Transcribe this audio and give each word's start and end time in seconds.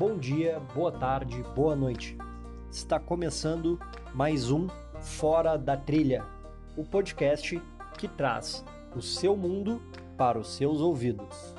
Bom 0.00 0.16
dia, 0.16 0.58
boa 0.74 0.90
tarde, 0.90 1.42
boa 1.54 1.76
noite. 1.76 2.16
Está 2.70 2.98
começando 2.98 3.78
mais 4.14 4.50
um 4.50 4.66
Fora 4.98 5.58
da 5.58 5.76
Trilha, 5.76 6.24
o 6.74 6.82
podcast 6.82 7.62
que 7.98 8.08
traz 8.08 8.64
o 8.96 9.02
seu 9.02 9.36
mundo 9.36 9.78
para 10.16 10.38
os 10.38 10.54
seus 10.54 10.80
ouvidos. 10.80 11.54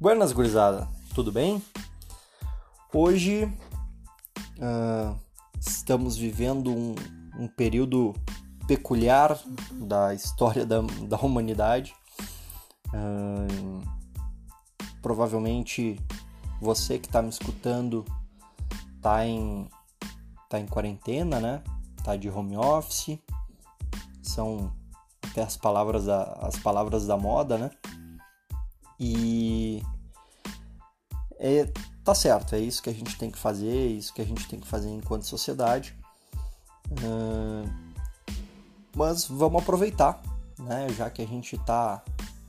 Buenas, 0.00 0.32
gurizada, 0.32 0.88
tudo 1.14 1.30
bem? 1.30 1.62
Hoje 2.92 3.44
uh, 4.58 5.27
estamos 5.60 6.16
vivendo 6.16 6.70
um, 6.70 6.94
um, 7.38 7.48
período 7.48 8.14
peculiar 8.66 9.38
da 9.72 10.14
história 10.14 10.64
da, 10.64 10.80
da 11.06 11.16
humanidade. 11.18 11.94
Uh, 12.88 13.82
provavelmente 15.02 15.98
você 16.60 16.98
que 16.98 17.06
está 17.06 17.22
me 17.22 17.28
escutando 17.28 18.04
está 18.96 19.26
em, 19.26 19.68
tá 20.48 20.58
em 20.58 20.66
quarentena, 20.66 21.40
né? 21.40 21.62
Tá 22.04 22.16
de 22.16 22.28
home 22.28 22.56
office. 22.56 23.18
São 24.22 24.72
até 25.22 25.42
as 25.42 25.56
palavras 25.56 26.06
da, 26.06 26.24
as 26.42 26.58
palavras 26.58 27.06
da 27.06 27.16
moda, 27.16 27.56
né? 27.56 27.70
E 28.98 29.82
é, 31.38 31.70
tá 32.08 32.14
certo, 32.14 32.54
é 32.54 32.58
isso 32.58 32.82
que 32.82 32.88
a 32.88 32.94
gente 32.94 33.18
tem 33.18 33.30
que 33.30 33.38
fazer, 33.38 33.68
é 33.68 33.86
isso 33.86 34.14
que 34.14 34.22
a 34.22 34.24
gente 34.24 34.48
tem 34.48 34.58
que 34.58 34.66
fazer 34.66 34.88
enquanto 34.88 35.26
sociedade. 35.26 35.94
Uh, 36.90 37.68
mas 38.96 39.26
vamos 39.26 39.60
aproveitar, 39.60 40.22
né? 40.58 40.88
Já 40.96 41.10
que 41.10 41.20
a 41.20 41.26
gente 41.26 41.56
está 41.56 42.02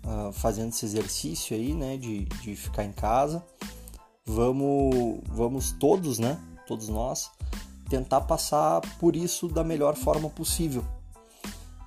uh, 0.06 0.32
fazendo 0.32 0.70
esse 0.70 0.86
exercício 0.86 1.58
aí, 1.58 1.74
né? 1.74 1.98
De, 1.98 2.24
de 2.24 2.56
ficar 2.56 2.86
em 2.86 2.94
casa, 2.94 3.44
vamos, 4.26 5.20
vamos 5.28 5.74
todos, 5.74 6.20
né? 6.20 6.40
Todos 6.66 6.88
nós 6.88 7.30
tentar 7.90 8.22
passar 8.22 8.80
por 8.98 9.14
isso 9.14 9.50
da 9.50 9.64
melhor 9.64 9.96
forma 9.98 10.30
possível. 10.30 10.86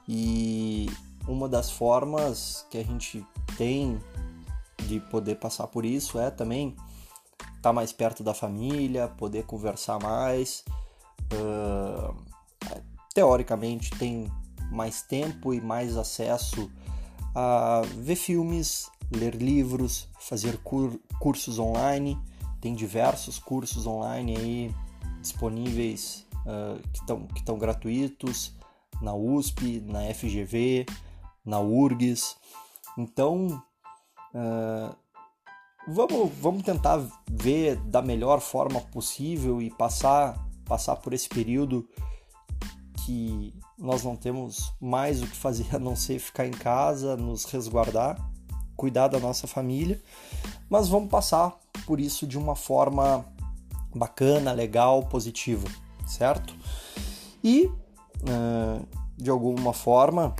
E 0.07 0.91
uma 1.27 1.48
das 1.48 1.70
formas 1.70 2.67
que 2.70 2.77
a 2.77 2.84
gente 2.84 3.25
tem 3.57 3.98
de 4.86 5.01
poder 5.01 5.36
passar 5.36 5.69
por 5.69 5.86
isso 5.86 6.19
é 6.19 6.31
também 6.31 6.77
estar 7.63 7.71
tá 7.71 7.73
mais 7.73 7.93
perto 7.93 8.25
da 8.25 8.35
família, 8.35 9.07
poder 9.07 9.45
conversar 9.45 10.01
mais. 10.01 10.65
Uh, 11.33 12.13
teoricamente, 13.15 13.91
tem 13.93 14.31
mais 14.71 15.03
tempo 15.03 15.55
e 15.55 15.61
mais 15.61 15.97
acesso 15.97 16.69
a 17.35 17.83
ver 17.99 18.17
filmes, 18.17 18.91
ler 19.15 19.37
livros, 19.37 20.09
fazer 20.19 20.59
cur 20.59 20.99
cursos 21.21 21.61
online. 21.61 22.19
Tem 22.61 22.75
diversos 22.75 23.39
cursos 23.39 23.87
online 23.87 24.37
aí 24.37 24.75
disponíveis 25.21 26.27
uh, 26.45 26.81
que 27.33 27.39
estão 27.39 27.57
gratuitos 27.57 28.57
na 29.01 29.15
USP, 29.15 29.81
na 29.87 30.13
FGV, 30.13 30.85
na 31.45 31.61
URGS. 31.61 32.37
Então, 32.99 33.63
uh, 34.35 34.97
vamos, 35.87 36.31
vamos 36.41 36.63
tentar 36.63 37.01
ver 37.31 37.77
da 37.77 38.03
melhor 38.03 38.41
forma 38.41 38.81
possível 38.81 39.61
e 39.61 39.71
passar, 39.71 40.39
passar 40.65 40.97
por 40.97 41.13
esse 41.13 41.29
período 41.29 41.89
que 43.05 43.53
nós 43.79 44.05
não 44.05 44.15
temos 44.15 44.73
mais 44.81 45.23
o 45.23 45.27
que 45.27 45.37
fazer 45.37 45.75
a 45.75 45.79
não 45.79 45.97
ser 45.97 46.19
ficar 46.19 46.47
em 46.47 46.53
casa, 46.53 47.17
nos 47.17 47.45
resguardar, 47.45 48.17
cuidar 48.77 49.09
da 49.09 49.19
nossa 49.19 49.47
família, 49.47 50.01
mas 50.69 50.89
vamos 50.89 51.11
passar 51.11 51.53
por 51.85 51.98
isso 52.01 52.27
de 52.27 52.39
uma 52.39 52.55
forma 52.55 53.25
bacana, 53.95 54.53
legal, 54.53 55.05
positiva, 55.05 55.69
certo? 56.07 56.55
E 57.42 57.67
uh, 57.67 58.87
de 59.17 59.31
alguma 59.31 59.73
forma 59.73 60.35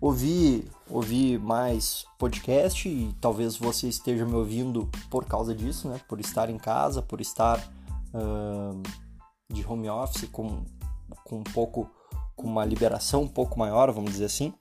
ouvir 0.00 0.70
ouvir 0.88 1.38
mais 1.38 2.04
podcast 2.18 2.88
e 2.88 3.12
talvez 3.20 3.56
você 3.56 3.88
esteja 3.88 4.24
me 4.24 4.34
ouvindo 4.34 4.88
por 5.10 5.24
causa 5.24 5.54
disso, 5.54 5.88
né? 5.88 6.00
Por 6.08 6.20
estar 6.20 6.48
em 6.48 6.58
casa, 6.58 7.02
por 7.02 7.20
estar 7.20 7.58
uh, 8.14 8.82
de 9.52 9.66
home 9.66 9.88
office 9.88 10.28
com, 10.30 10.64
com 11.24 11.38
um 11.38 11.44
pouco 11.44 11.90
com 12.36 12.46
uma 12.46 12.64
liberação 12.64 13.22
um 13.22 13.28
pouco 13.28 13.58
maior, 13.58 13.90
vamos 13.90 14.12
dizer 14.12 14.26
assim. 14.26 14.52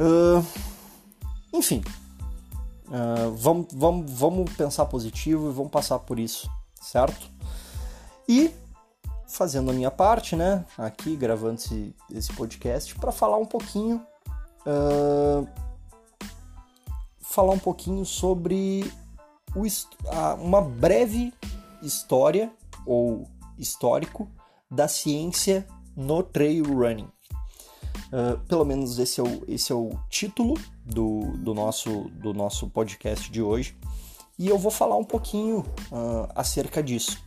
Uh, 0.00 0.44
enfim, 1.52 1.84
uh, 2.88 3.30
vamos, 3.36 3.66
vamos, 3.72 4.10
vamos 4.10 4.52
pensar 4.54 4.86
positivo 4.86 5.50
e 5.50 5.52
vamos 5.52 5.70
passar 5.70 5.98
por 5.98 6.18
isso, 6.18 6.50
certo? 6.80 7.30
E 8.26 8.50
fazendo 9.28 9.70
a 9.70 9.74
minha 9.74 9.90
parte, 9.90 10.34
né? 10.34 10.64
Aqui 10.78 11.14
gravando 11.14 11.56
esse, 11.56 11.94
esse 12.10 12.32
podcast 12.32 12.94
para 12.94 13.12
falar 13.12 13.36
um 13.36 13.46
pouquinho 13.46 14.04
uh, 14.66 15.46
falar 17.20 17.52
um 17.52 17.58
pouquinho 17.58 18.04
sobre 18.04 18.90
o, 19.54 19.62
uma 20.40 20.60
breve 20.60 21.32
história 21.82 22.52
ou 22.86 23.28
histórico 23.58 24.28
da 24.70 24.88
ciência 24.88 25.66
no 25.96 26.22
trail 26.22 26.64
running. 26.64 27.08
Uh, 28.12 28.38
pelo 28.46 28.64
menos 28.64 28.98
esse 28.98 29.20
é 29.20 29.22
o, 29.22 29.44
esse 29.48 29.72
é 29.72 29.74
o 29.74 29.90
título 30.08 30.54
do, 30.84 31.32
do, 31.38 31.54
nosso, 31.54 32.10
do 32.10 32.32
nosso 32.32 32.68
podcast 32.68 33.30
de 33.30 33.42
hoje. 33.42 33.76
E 34.38 34.48
eu 34.48 34.58
vou 34.58 34.70
falar 34.70 34.96
um 34.96 35.04
pouquinho 35.04 35.60
uh, 35.90 36.28
acerca 36.34 36.82
disso. 36.82 37.22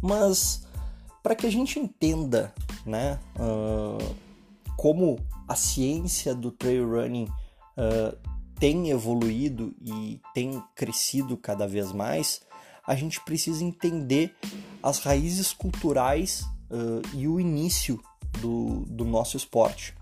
Mas 0.00 0.66
para 1.22 1.34
que 1.34 1.46
a 1.46 1.50
gente 1.50 1.78
entenda 1.78 2.52
né, 2.84 3.18
uh, 3.36 4.14
como 4.76 5.18
a 5.46 5.54
ciência 5.54 6.34
do 6.34 6.50
trail 6.50 6.88
running 6.88 7.24
uh, 7.24 8.16
tem 8.58 8.90
evoluído 8.90 9.74
e 9.80 10.20
tem 10.32 10.62
crescido 10.74 11.36
cada 11.36 11.66
vez 11.66 11.92
mais, 11.92 12.40
a 12.86 12.94
gente 12.94 13.20
precisa 13.24 13.64
entender 13.64 14.34
as 14.82 14.98
raízes 15.00 15.52
culturais 15.52 16.42
uh, 16.70 17.02
e 17.14 17.26
o 17.26 17.40
início 17.40 18.00
do, 18.40 18.84
do 18.86 19.04
nosso 19.04 19.36
esporte. 19.36 19.94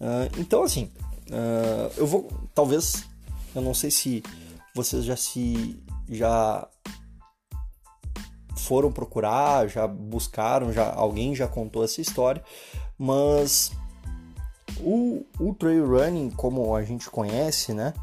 Uh, 0.00 0.28
então, 0.38 0.62
assim, 0.62 0.90
eu 1.96 2.06
vou, 2.06 2.28
talvez, 2.54 3.04
eu 3.54 3.62
não 3.62 3.72
sei 3.72 3.90
se 3.90 4.22
vocês 4.74 5.04
já 5.04 5.16
se 5.16 5.82
já 6.08 6.68
foram 8.56 8.92
procurar, 8.92 9.68
já 9.68 9.86
buscaram, 9.86 10.72
já 10.72 10.92
alguém 10.92 11.34
já 11.34 11.48
contou 11.48 11.84
essa 11.84 12.00
história, 12.00 12.42
mas 12.98 13.72
o, 14.84 15.24
o 15.38 15.54
trail 15.54 15.86
running, 15.86 16.30
como 16.30 16.74
a 16.74 16.82
gente 16.82 17.08
conhece, 17.10 17.72
né? 17.72 17.94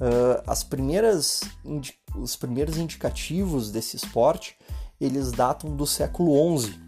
Uh, 0.00 0.42
as 0.46 0.64
primeiras, 0.64 1.42
os 2.16 2.34
primeiros 2.34 2.76
indicativos 2.76 3.70
desse 3.70 3.96
esporte 3.96 4.56
eles 5.00 5.30
datam 5.30 5.74
do 5.76 5.86
século 5.86 6.58
XI, 6.58 6.78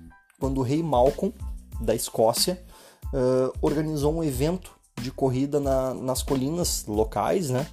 quando 0.41 0.59
o 0.59 0.63
rei 0.63 0.83
Malcolm 0.83 1.33
da 1.81 1.95
Escócia 1.95 2.65
uh, 3.07 3.53
organizou 3.61 4.13
um 4.13 4.25
evento 4.25 4.73
de 5.01 5.11
corrida 5.11 5.61
na, 5.61 5.95
nas 5.95 6.23
colinas 6.23 6.85
locais, 6.87 7.51
né, 7.51 7.67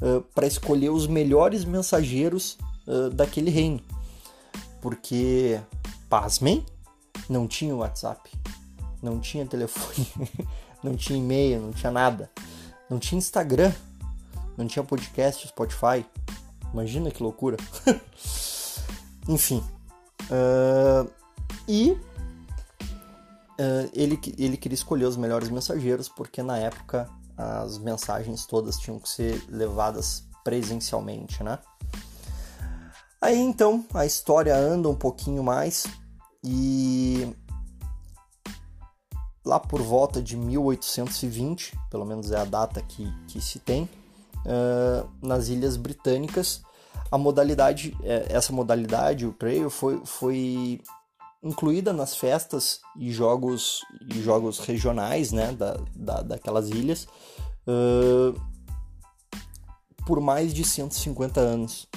uh, 0.00 0.22
para 0.34 0.46
escolher 0.46 0.90
os 0.90 1.06
melhores 1.06 1.64
mensageiros 1.64 2.58
daquele 3.14 3.50
reino, 3.52 3.80
porque 4.80 5.60
pasmem, 6.08 6.66
não 7.28 7.46
tinha 7.46 7.76
WhatsApp, 7.76 8.28
não 9.02 9.20
tinha 9.20 9.46
telefone, 9.46 10.08
não 10.82 10.96
tinha 10.96 11.18
e-mail, 11.18 11.60
não 11.60 11.72
tinha 11.72 11.90
nada. 11.90 12.30
Não 12.88 12.98
tinha 12.98 13.18
Instagram, 13.18 13.72
não 14.56 14.66
tinha 14.66 14.84
podcast, 14.84 15.46
Spotify. 15.46 16.04
Imagina 16.72 17.10
que 17.10 17.22
loucura. 17.22 17.56
Enfim. 19.28 19.62
Uh, 20.22 21.10
e 21.68 21.92
uh, 21.92 23.90
ele, 23.92 24.18
ele 24.38 24.56
queria 24.56 24.74
escolher 24.74 25.04
os 25.04 25.16
melhores 25.16 25.48
mensageiros 25.48 26.08
porque 26.08 26.42
na 26.42 26.58
época 26.58 27.08
as 27.36 27.78
mensagens 27.78 28.44
todas 28.44 28.76
tinham 28.76 28.98
que 28.98 29.08
ser 29.08 29.42
levadas 29.48 30.24
presencialmente, 30.44 31.42
né? 31.42 31.58
Aí 33.20 33.38
então 33.38 33.84
a 33.94 34.04
história 34.04 34.54
anda 34.56 34.88
um 34.88 34.94
pouquinho 34.94 35.42
mais 35.42 35.86
e 36.42 37.34
lá 39.44 39.58
por 39.58 39.80
volta 39.82 40.20
de 40.20 40.36
1820, 40.36 41.78
pelo 41.90 42.04
menos 42.04 42.30
é 42.30 42.38
a 42.38 42.44
data 42.44 42.80
que, 42.82 43.10
que 43.26 43.40
se 43.40 43.58
tem, 43.58 43.88
uh, 44.44 45.08
nas 45.22 45.48
Ilhas 45.48 45.76
Britânicas, 45.76 46.62
a 47.10 47.18
modalidade, 47.18 47.96
é, 48.02 48.26
essa 48.30 48.52
modalidade, 48.52 49.26
o 49.26 49.32
trail, 49.32 49.68
foi, 49.68 50.00
foi 50.04 50.80
incluída 51.42 51.92
nas 51.92 52.14
festas 52.14 52.80
e 52.96 53.10
jogos, 53.12 53.80
e 54.14 54.22
jogos 54.22 54.58
regionais 54.60 55.32
né, 55.32 55.52
da, 55.52 55.76
da, 55.94 56.22
daquelas 56.22 56.68
ilhas 56.68 57.08
uh, 57.66 58.38
por 60.06 60.20
mais 60.20 60.52
de 60.52 60.64
150 60.64 61.40
anos. 61.40 61.88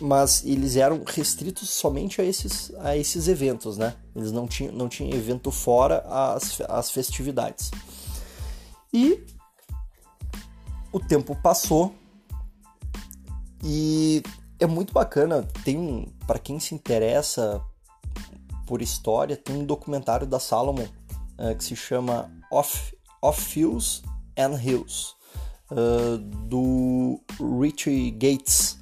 Mas 0.00 0.44
eles 0.44 0.76
eram 0.76 1.02
restritos 1.06 1.70
somente 1.70 2.20
a 2.20 2.24
esses, 2.24 2.72
a 2.80 2.96
esses 2.96 3.28
eventos, 3.28 3.78
né? 3.78 3.94
Eles 4.14 4.30
não 4.30 4.46
tinham, 4.46 4.72
não 4.72 4.88
tinham 4.88 5.16
evento 5.16 5.50
fora 5.50 6.04
as, 6.06 6.60
as 6.68 6.90
festividades. 6.90 7.70
E 8.92 9.24
o 10.92 11.00
tempo 11.00 11.34
passou 11.42 11.94
e 13.62 14.22
é 14.58 14.66
muito 14.66 14.92
bacana. 14.92 15.42
Tem 15.64 16.12
para 16.26 16.38
quem 16.38 16.58
se 16.58 16.74
interessa 16.74 17.62
por 18.66 18.82
história, 18.82 19.36
tem 19.36 19.56
um 19.56 19.64
documentário 19.64 20.26
da 20.26 20.40
Salomon 20.40 20.86
uh, 21.38 21.54
que 21.56 21.64
se 21.64 21.76
chama 21.76 22.30
Off, 22.50 22.96
Off 23.22 23.40
Fields 23.40 24.02
and 24.36 24.60
Hills, 24.60 25.14
uh, 25.70 26.18
do 26.18 27.20
Richie 27.60 28.10
Gates. 28.10 28.78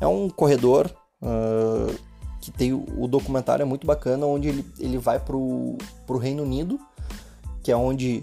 É 0.00 0.06
um 0.06 0.28
corredor 0.28 0.90
uh, 1.22 1.94
que 2.40 2.50
tem 2.50 2.72
o, 2.72 3.08
documentário 3.08 3.62
é 3.62 3.66
muito 3.66 3.86
bacana, 3.86 4.26
onde 4.26 4.48
ele, 4.48 4.66
ele 4.78 4.98
vai 4.98 5.18
para 5.18 5.36
o 5.36 5.78
Reino 6.18 6.42
Unido, 6.42 6.78
que 7.62 7.72
é 7.72 7.76
onde 7.76 8.22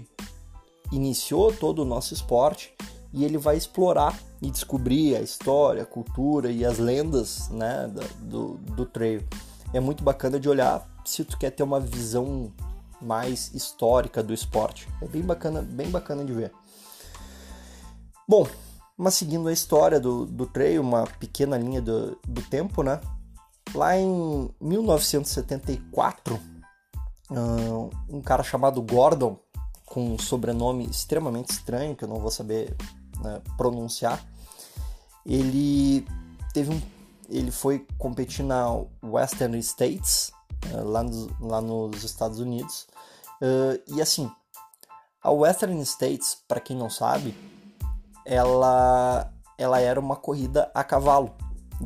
iniciou 0.92 1.52
todo 1.52 1.82
o 1.82 1.84
nosso 1.84 2.14
esporte, 2.14 2.72
e 3.12 3.24
ele 3.24 3.36
vai 3.36 3.56
explorar 3.56 4.18
e 4.40 4.50
descobrir 4.50 5.16
a 5.16 5.20
história, 5.20 5.82
a 5.82 5.86
cultura 5.86 6.50
e 6.50 6.64
as 6.64 6.78
lendas 6.78 7.48
né, 7.50 7.90
do, 8.20 8.54
do 8.58 8.86
trail. 8.86 9.22
É 9.72 9.80
muito 9.80 10.04
bacana 10.04 10.38
de 10.38 10.48
olhar 10.48 10.88
se 11.04 11.24
tu 11.24 11.36
quer 11.36 11.50
ter 11.50 11.62
uma 11.62 11.80
visão 11.80 12.52
mais 13.00 13.52
histórica 13.54 14.22
do 14.22 14.32
esporte. 14.32 14.88
É 15.00 15.06
bem 15.06 15.22
bacana, 15.22 15.62
bem 15.62 15.90
bacana 15.90 16.24
de 16.24 16.32
ver. 16.32 16.52
Bom, 18.28 18.46
mas 18.96 19.14
seguindo 19.14 19.48
a 19.48 19.52
história 19.52 19.98
do, 19.98 20.26
do 20.26 20.46
trail, 20.46 20.80
uma 20.80 21.04
pequena 21.04 21.56
linha 21.56 21.80
do, 21.80 22.18
do 22.26 22.42
tempo, 22.42 22.82
né? 22.82 23.00
Lá 23.74 23.96
em 23.96 24.50
1974, 24.60 26.38
um 28.08 28.20
cara 28.20 28.42
chamado 28.42 28.82
Gordon, 28.82 29.38
com 29.86 30.14
um 30.14 30.18
sobrenome 30.18 30.86
extremamente 30.86 31.50
estranho, 31.50 31.96
que 31.96 32.04
eu 32.04 32.08
não 32.08 32.18
vou 32.18 32.30
saber 32.30 32.76
né, 33.22 33.40
pronunciar, 33.56 34.24
ele 35.24 36.06
teve 36.52 36.72
um, 36.72 36.80
ele 37.28 37.50
foi 37.50 37.86
competir 37.98 38.44
na 38.44 38.66
Western 39.02 39.58
States 39.58 40.32
uh, 40.72 40.84
lá, 40.84 41.02
nos, 41.02 41.28
lá 41.40 41.60
nos 41.60 42.04
Estados 42.04 42.38
Unidos 42.38 42.86
uh, 43.40 43.80
e 43.86 44.02
assim 44.02 44.30
a 45.22 45.30
Western 45.30 45.80
States 45.82 46.38
para 46.48 46.60
quem 46.60 46.76
não 46.76 46.90
sabe 46.90 47.34
ela 48.24 49.32
ela 49.58 49.80
era 49.80 49.98
uma 50.00 50.16
corrida 50.16 50.70
a 50.74 50.82
cavalo 50.82 51.34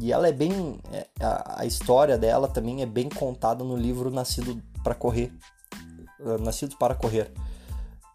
e 0.00 0.12
ela 0.12 0.29
é 0.29 0.33
bem 0.33 0.79
é, 0.93 1.06
a, 1.21 1.62
a 1.62 1.67
história 1.67 2.17
dela 2.17 2.49
também 2.49 2.83
é 2.83 2.87
bem 2.87 3.09
contada 3.09 3.65
no 3.65 3.77
livro 3.77 4.11
Nascido 4.11 4.62
para 4.83 4.94
correr 4.94 5.33
uh, 6.21 6.38
Nascido 6.43 6.77
para 6.77 6.94
correr 6.94 7.33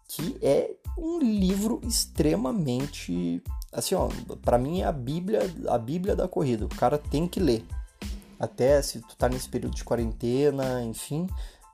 que 0.08 0.38
é 0.42 0.70
um 0.98 1.18
livro 1.18 1.80
extremamente 1.84 3.42
assim, 3.72 3.94
ó, 3.94 4.08
para 4.42 4.58
mim 4.58 4.82
é 4.82 4.84
a 4.84 4.92
bíblia, 4.92 5.40
a 5.68 5.78
bíblia 5.78 6.14
da 6.14 6.28
corrida. 6.28 6.66
O 6.66 6.68
cara 6.68 6.98
tem 6.98 7.26
que 7.26 7.40
ler. 7.40 7.64
Até 8.38 8.82
se 8.82 9.00
tu 9.00 9.16
tá 9.16 9.28
nesse 9.28 9.48
período 9.48 9.74
de 9.74 9.84
quarentena, 9.84 10.82
enfim, 10.84 11.26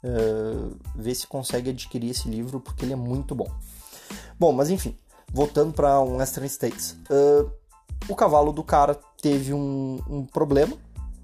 uh, 0.04 0.76
ver 0.94 1.14
se 1.14 1.26
consegue 1.26 1.70
adquirir 1.70 2.10
esse 2.10 2.28
livro 2.28 2.60
porque 2.60 2.84
ele 2.84 2.92
é 2.92 2.96
muito 2.96 3.34
bom. 3.34 3.50
Bom, 4.38 4.52
mas 4.52 4.70
enfim, 4.70 4.96
voltando 5.32 5.72
para 5.72 6.00
um 6.00 6.16
Western 6.16 6.48
States. 6.48 6.96
Uh, 7.10 7.50
o 8.08 8.14
cavalo 8.14 8.52
do 8.52 8.62
cara 8.62 8.98
teve 9.20 9.52
um, 9.52 10.00
um 10.08 10.24
problema, 10.24 10.76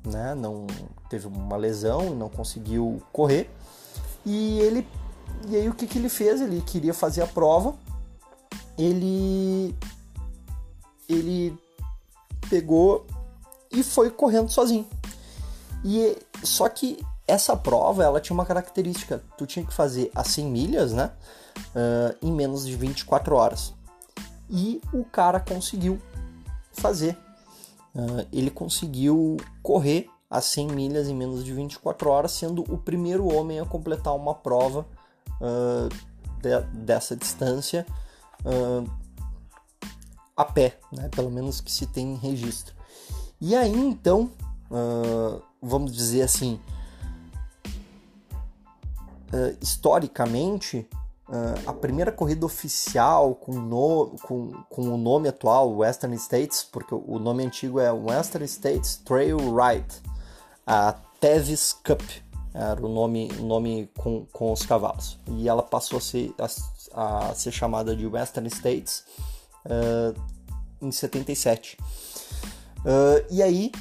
né? 0.04 0.34
Não 0.34 0.66
teve 1.08 1.26
uma 1.26 1.56
lesão 1.56 2.14
não 2.14 2.28
conseguiu 2.28 3.02
correr. 3.12 3.50
E 4.24 4.58
ele 4.60 4.86
e 5.48 5.56
aí 5.56 5.68
o 5.68 5.74
que, 5.74 5.86
que 5.86 5.98
ele 5.98 6.08
fez? 6.08 6.40
Ele 6.40 6.60
queria 6.60 6.94
fazer 6.94 7.22
a 7.22 7.26
prova. 7.26 7.74
Ele 8.78 9.74
ele 11.08 11.56
pegou 12.48 13.06
e 13.70 13.82
foi 13.82 14.10
correndo 14.10 14.50
sozinho. 14.50 14.86
E 15.84 16.16
só 16.42 16.68
que 16.68 17.04
essa 17.26 17.56
prova 17.56 18.02
ela 18.02 18.20
tinha 18.20 18.34
uma 18.34 18.46
característica, 18.46 19.22
tu 19.36 19.46
tinha 19.46 19.64
que 19.64 19.72
fazer 19.72 20.10
as 20.14 20.28
100 20.28 20.46
milhas, 20.46 20.92
né, 20.92 21.10
uh, 21.74 22.16
em 22.22 22.32
menos 22.32 22.66
de 22.66 22.74
24 22.76 23.34
horas. 23.34 23.74
E 24.56 24.80
o 24.92 25.04
cara 25.04 25.40
conseguiu 25.40 26.00
fazer. 26.72 27.18
Uh, 27.92 28.24
ele 28.32 28.50
conseguiu 28.50 29.36
correr 29.60 30.08
as 30.30 30.44
100 30.46 30.68
milhas 30.68 31.08
em 31.08 31.14
menos 31.14 31.44
de 31.44 31.52
24 31.52 32.08
horas, 32.08 32.30
sendo 32.30 32.62
o 32.72 32.78
primeiro 32.78 33.26
homem 33.26 33.58
a 33.58 33.66
completar 33.66 34.14
uma 34.14 34.32
prova 34.32 34.86
uh, 35.40 35.88
de, 36.40 36.60
dessa 36.72 37.16
distância 37.16 37.84
uh, 38.44 38.88
a 40.36 40.44
pé, 40.44 40.78
né? 40.92 41.08
pelo 41.08 41.32
menos 41.32 41.60
que 41.60 41.70
se 41.70 41.86
tem 41.86 42.14
registro. 42.14 42.76
E 43.40 43.56
aí 43.56 43.76
então, 43.76 44.30
vamos 45.60 45.92
dizer 45.92 46.22
assim, 46.22 46.58
historicamente, 49.60 50.88
uh, 51.28 51.68
a 51.68 51.72
primeira 51.72 52.12
corrida 52.12 52.44
oficial 52.44 53.34
com, 53.34 53.52
no, 53.52 54.16
com, 54.22 54.52
com 54.68 54.82
o 54.82 54.96
nome 54.96 55.28
atual, 55.28 55.76
Western 55.76 56.16
States, 56.16 56.62
porque 56.70 56.94
o 56.94 57.18
nome 57.18 57.44
antigo 57.44 57.80
é 57.80 57.90
Western 57.90 58.44
States 58.46 58.96
Trail 58.96 59.38
Ride, 59.38 60.02
a 60.66 60.94
Tevis 61.20 61.72
Cup 61.72 62.00
era 62.54 62.80
o 62.80 62.88
nome, 62.88 63.28
nome 63.40 63.90
com, 63.98 64.24
com 64.32 64.52
os 64.52 64.64
cavalos. 64.64 65.18
E 65.26 65.48
ela 65.48 65.62
passou 65.62 65.98
a 65.98 66.00
ser, 66.00 66.32
a, 66.92 67.30
a 67.30 67.34
ser 67.34 67.50
chamada 67.50 67.96
de 67.96 68.06
Western 68.06 68.48
States 68.48 69.04
uh, 69.66 70.14
em 70.80 70.92
77. 70.92 71.76
Uh, 72.78 73.26
e 73.28 73.42
aí 73.42 73.72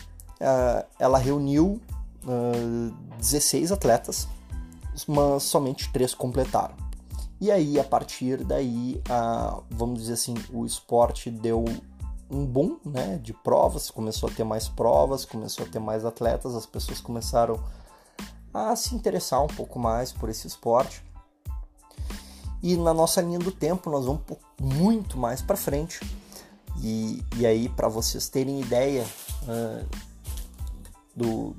ela 1.00 1.18
reuniu 1.18 1.80
uh, 2.26 2.94
16 3.18 3.72
atletas, 3.72 4.28
mas 5.08 5.44
somente 5.44 5.92
três 5.94 6.14
completaram. 6.14 6.83
E 7.44 7.52
aí, 7.52 7.78
a 7.78 7.84
partir 7.84 8.42
daí, 8.46 9.02
vamos 9.70 10.00
dizer 10.00 10.14
assim, 10.14 10.34
o 10.54 10.66
esporte 10.66 11.30
deu 11.30 11.66
um 12.32 12.46
boom 12.46 12.80
né, 12.86 13.20
de 13.22 13.34
provas, 13.34 13.92
começou 13.92 14.30
a 14.30 14.32
ter 14.32 14.46
mais 14.46 14.70
provas, 14.70 15.26
começou 15.26 15.66
a 15.66 15.68
ter 15.68 15.80
mais 15.80 16.06
atletas, 16.06 16.56
as 16.56 16.66
pessoas 16.66 17.02
começaram 17.02 17.62
a 18.54 18.74
se 18.78 18.96
interessar 18.96 19.44
um 19.44 19.48
pouco 19.48 19.78
mais 19.78 20.14
por 20.14 20.30
esse 20.30 20.48
esporte. 20.48 21.04
E 22.62 22.78
na 22.78 22.94
nossa 22.94 23.22
linha 23.22 23.40
do 23.40 23.52
tempo, 23.52 23.90
nós 23.90 24.06
vamos 24.06 24.22
muito 24.58 25.18
mais 25.18 25.42
para 25.42 25.58
frente. 25.58 26.00
E, 26.82 27.26
e 27.36 27.46
aí, 27.46 27.68
para 27.68 27.90
vocês 27.90 28.30
terem 28.30 28.62
ideia 28.62 29.06
uh, 29.42 29.86
do, 31.14 31.54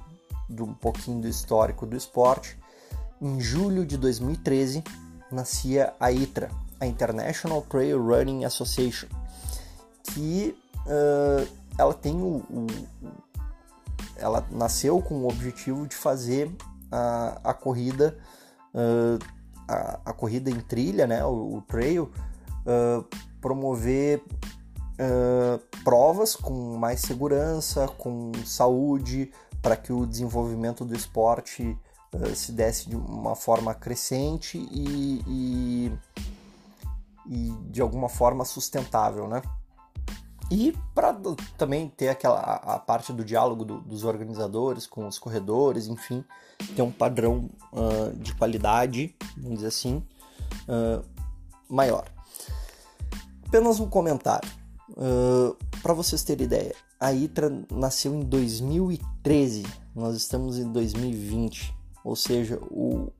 do 0.48 0.64
um 0.64 0.72
pouquinho 0.72 1.20
do 1.20 1.28
histórico 1.28 1.84
do 1.84 1.94
esporte, 1.94 2.58
em 3.20 3.38
julho 3.38 3.84
de 3.84 3.98
2013 3.98 4.82
nascia 5.34 5.92
a 6.00 6.10
ITRA, 6.10 6.50
a 6.80 6.86
International 6.86 7.62
Trail 7.62 8.02
Running 8.02 8.44
Association, 8.44 9.08
que 10.02 10.56
uh, 10.86 11.48
ela 11.76 11.94
tem 11.94 12.14
o, 12.14 12.36
o, 12.50 12.66
ela 14.16 14.46
nasceu 14.50 15.00
com 15.02 15.14
o 15.16 15.28
objetivo 15.28 15.86
de 15.86 15.96
fazer 15.96 16.50
a, 16.90 17.40
a 17.44 17.54
corrida 17.54 18.16
uh, 18.72 19.18
a, 19.66 20.00
a, 20.04 20.12
corrida 20.12 20.50
em 20.50 20.60
trilha, 20.60 21.06
né, 21.06 21.24
o, 21.24 21.56
o 21.56 21.62
trail, 21.62 22.10
uh, 22.66 23.04
promover 23.40 24.22
provas 25.82 26.36
com 26.36 26.76
mais 26.78 27.00
segurança, 27.00 27.88
com 27.98 28.30
saúde, 28.44 29.32
para 29.60 29.74
que 29.74 29.92
o 29.92 30.06
desenvolvimento 30.06 30.84
do 30.84 30.94
esporte 30.94 31.76
uh, 32.14 32.34
se 32.34 32.52
desse 32.52 32.88
de 32.88 32.96
uma 32.96 33.34
forma 33.34 33.74
crescente 33.74 34.58
e, 34.58 35.22
e, 35.26 35.92
e 37.26 37.50
de 37.70 37.80
alguma 37.80 38.08
forma 38.08 38.44
sustentável, 38.44 39.28
né? 39.28 39.42
E 40.50 40.76
para 40.94 41.16
também 41.56 41.88
ter 41.88 42.08
aquela 42.08 42.38
a, 42.38 42.78
parte 42.78 43.12
do 43.12 43.24
diálogo 43.24 43.64
do, 43.64 43.80
dos 43.80 44.04
organizadores 44.04 44.86
com 44.86 45.06
os 45.06 45.18
corredores, 45.18 45.86
enfim, 45.86 46.24
ter 46.76 46.82
um 46.82 46.92
padrão 46.92 47.50
uh, 47.72 48.16
de 48.16 48.34
qualidade, 48.34 49.14
vamos 49.36 49.56
dizer 49.56 49.68
assim, 49.68 50.02
uh, 50.68 51.04
maior. 51.68 52.04
Apenas 53.46 53.80
um 53.80 53.88
comentário. 53.88 54.48
Uh, 54.90 55.56
para 55.82 55.94
vocês 55.94 56.22
terem 56.22 56.44
ideia, 56.44 56.74
a 57.00 57.12
ITRA 57.12 57.50
nasceu 57.72 58.14
em 58.14 58.20
2013, 58.20 59.64
nós 59.94 60.14
estamos 60.16 60.58
em 60.58 60.70
2020. 60.70 61.74
Ou 62.04 62.14
seja, 62.14 62.58
o, 62.70 63.10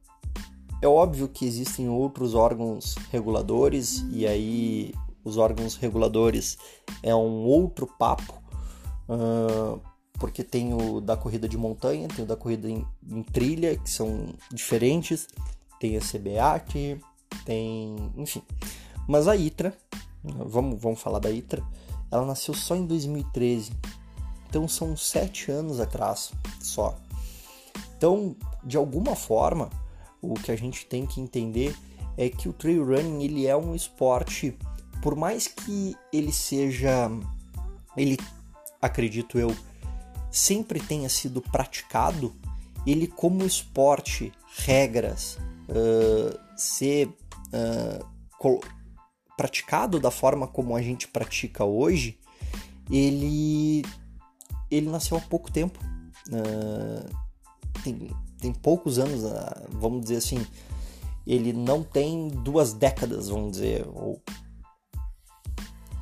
é 0.82 0.86
óbvio 0.86 1.26
que 1.28 1.46
existem 1.46 1.88
outros 1.88 2.34
órgãos 2.34 2.94
reguladores 3.10 4.04
e 4.12 4.26
aí 4.26 4.92
os 5.24 5.38
órgãos 5.38 5.76
reguladores 5.76 6.58
é 7.02 7.14
um 7.14 7.44
outro 7.46 7.86
papo, 7.86 8.34
uh, 9.08 9.80
porque 10.18 10.44
tem 10.44 10.74
o 10.74 11.00
da 11.00 11.16
corrida 11.16 11.48
de 11.48 11.56
montanha, 11.56 12.06
tem 12.08 12.24
o 12.24 12.28
da 12.28 12.36
corrida 12.36 12.68
em, 12.68 12.86
em 13.10 13.22
trilha, 13.22 13.76
que 13.76 13.88
são 13.88 14.34
diferentes, 14.52 15.26
tem 15.80 15.96
a 15.96 16.00
CBAT, 16.00 17.00
tem. 17.46 18.12
enfim. 18.16 18.42
Mas 19.08 19.26
a 19.26 19.34
ITRA, 19.34 19.74
vamos, 20.22 20.80
vamos 20.80 21.00
falar 21.00 21.18
da 21.18 21.30
ITRA, 21.30 21.64
ela 22.10 22.26
nasceu 22.26 22.54
só 22.54 22.76
em 22.76 22.86
2013, 22.86 23.72
então 24.48 24.68
são 24.68 24.96
sete 24.96 25.50
anos 25.50 25.80
atrás 25.80 26.32
só. 26.60 26.94
Então, 27.96 28.36
de 28.64 28.76
alguma 28.76 29.14
forma, 29.14 29.70
o 30.20 30.34
que 30.34 30.50
a 30.50 30.56
gente 30.56 30.86
tem 30.86 31.06
que 31.06 31.20
entender 31.20 31.76
é 32.16 32.28
que 32.28 32.48
o 32.48 32.52
trail 32.52 32.84
running 32.84 33.22
ele 33.24 33.46
é 33.46 33.56
um 33.56 33.74
esporte, 33.74 34.56
por 35.02 35.14
mais 35.14 35.46
que 35.46 35.94
ele 36.12 36.32
seja, 36.32 37.10
ele, 37.96 38.16
acredito 38.80 39.38
eu, 39.38 39.54
sempre 40.30 40.80
tenha 40.80 41.08
sido 41.08 41.40
praticado, 41.40 42.34
ele 42.86 43.06
como 43.06 43.44
esporte, 43.44 44.32
regras, 44.56 45.38
uh, 45.68 46.38
ser 46.56 47.08
uh, 47.08 48.60
praticado 49.36 49.98
da 49.98 50.10
forma 50.10 50.46
como 50.46 50.76
a 50.76 50.82
gente 50.82 51.08
pratica 51.08 51.64
hoje, 51.64 52.18
ele 52.90 53.82
ele 54.70 54.88
nasceu 54.88 55.16
há 55.16 55.20
pouco 55.20 55.50
tempo. 55.50 55.78
Uh, 56.28 57.23
tem 57.84 58.10
tem 58.44 58.52
poucos 58.52 58.98
anos, 58.98 59.24
ah, 59.24 59.66
vamos 59.70 60.02
dizer 60.02 60.16
assim, 60.16 60.46
ele 61.26 61.50
não 61.50 61.82
tem 61.82 62.28
duas 62.28 62.74
décadas, 62.74 63.30
vamos 63.30 63.52
dizer, 63.52 63.86
ou 63.88 64.20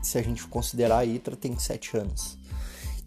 se 0.03 0.19
a 0.19 0.23
gente 0.23 0.45
considerar 0.49 0.99
a 0.99 1.05
ITRA, 1.05 1.37
tem 1.37 1.57
sete 1.57 1.97
anos. 1.97 2.37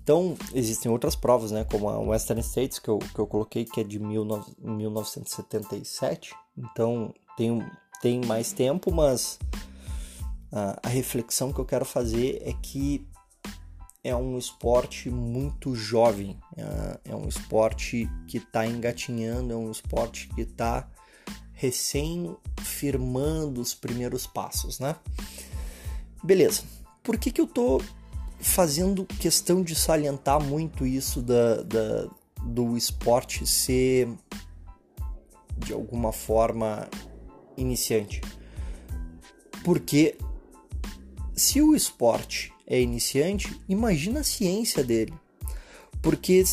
Então, 0.01 0.37
existem 0.53 0.89
outras 0.89 1.17
provas, 1.17 1.51
né, 1.51 1.65
como 1.65 1.89
a 1.89 1.99
Western 1.99 2.39
States, 2.39 2.79
que 2.79 2.87
eu, 2.87 2.99
que 2.99 3.19
eu 3.19 3.27
coloquei, 3.27 3.65
que 3.65 3.81
é 3.81 3.83
de 3.83 3.99
19, 3.99 4.53
1977, 4.57 6.33
então 6.57 7.13
tem, 7.35 7.61
tem 8.01 8.21
mais 8.25 8.53
tempo, 8.53 8.89
mas 8.93 9.37
a, 10.49 10.79
a 10.81 10.87
reflexão 10.87 11.51
que 11.51 11.59
eu 11.59 11.65
quero 11.65 11.83
fazer 11.83 12.41
é 12.45 12.53
que 12.53 13.05
é 14.05 14.15
um 14.15 14.37
esporte 14.37 15.09
muito 15.09 15.73
jovem, 15.73 16.37
é, 16.55 16.99
é 17.05 17.15
um 17.15 17.27
esporte 17.27 18.07
que 18.27 18.37
está 18.37 18.67
engatinhando, 18.67 19.51
é 19.51 19.55
um 19.55 19.71
esporte 19.71 20.29
que 20.35 20.41
está 20.41 20.87
recém 21.53 22.37
firmando 22.61 23.59
os 23.59 23.73
primeiros 23.73 24.27
passos, 24.27 24.79
né? 24.79 24.95
Beleza. 26.23 26.61
Por 27.01 27.17
que, 27.17 27.31
que 27.31 27.41
eu 27.41 27.47
tô 27.47 27.81
fazendo 28.39 29.05
questão 29.05 29.63
de 29.63 29.73
salientar 29.73 30.39
muito 30.39 30.85
isso 30.85 31.19
da, 31.19 31.63
da, 31.63 32.07
do 32.43 32.77
esporte 32.77 33.47
ser 33.47 34.07
de 35.57 35.73
alguma 35.73 36.11
forma 36.11 36.87
iniciante? 37.57 38.21
Porque 39.63 40.15
se 41.33 41.59
o 41.59 41.75
esporte 41.75 42.53
é 42.67 42.79
iniciante, 42.81 43.59
imagina 43.67 44.21
a 44.21 44.23
ciência 44.23 44.83
dele. 44.83 45.13
Porque 46.01 46.43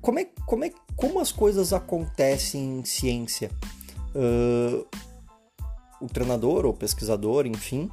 como 0.00 0.18
é, 0.18 0.26
como 0.46 0.64
é 0.64 0.72
como 0.96 1.18
as 1.20 1.32
coisas 1.32 1.72
acontecem 1.72 2.80
em 2.80 2.84
ciência? 2.84 3.50
Uh, 4.14 4.86
o 6.00 6.06
treinador 6.06 6.66
ou 6.66 6.74
pesquisador, 6.74 7.46
enfim, 7.46 7.90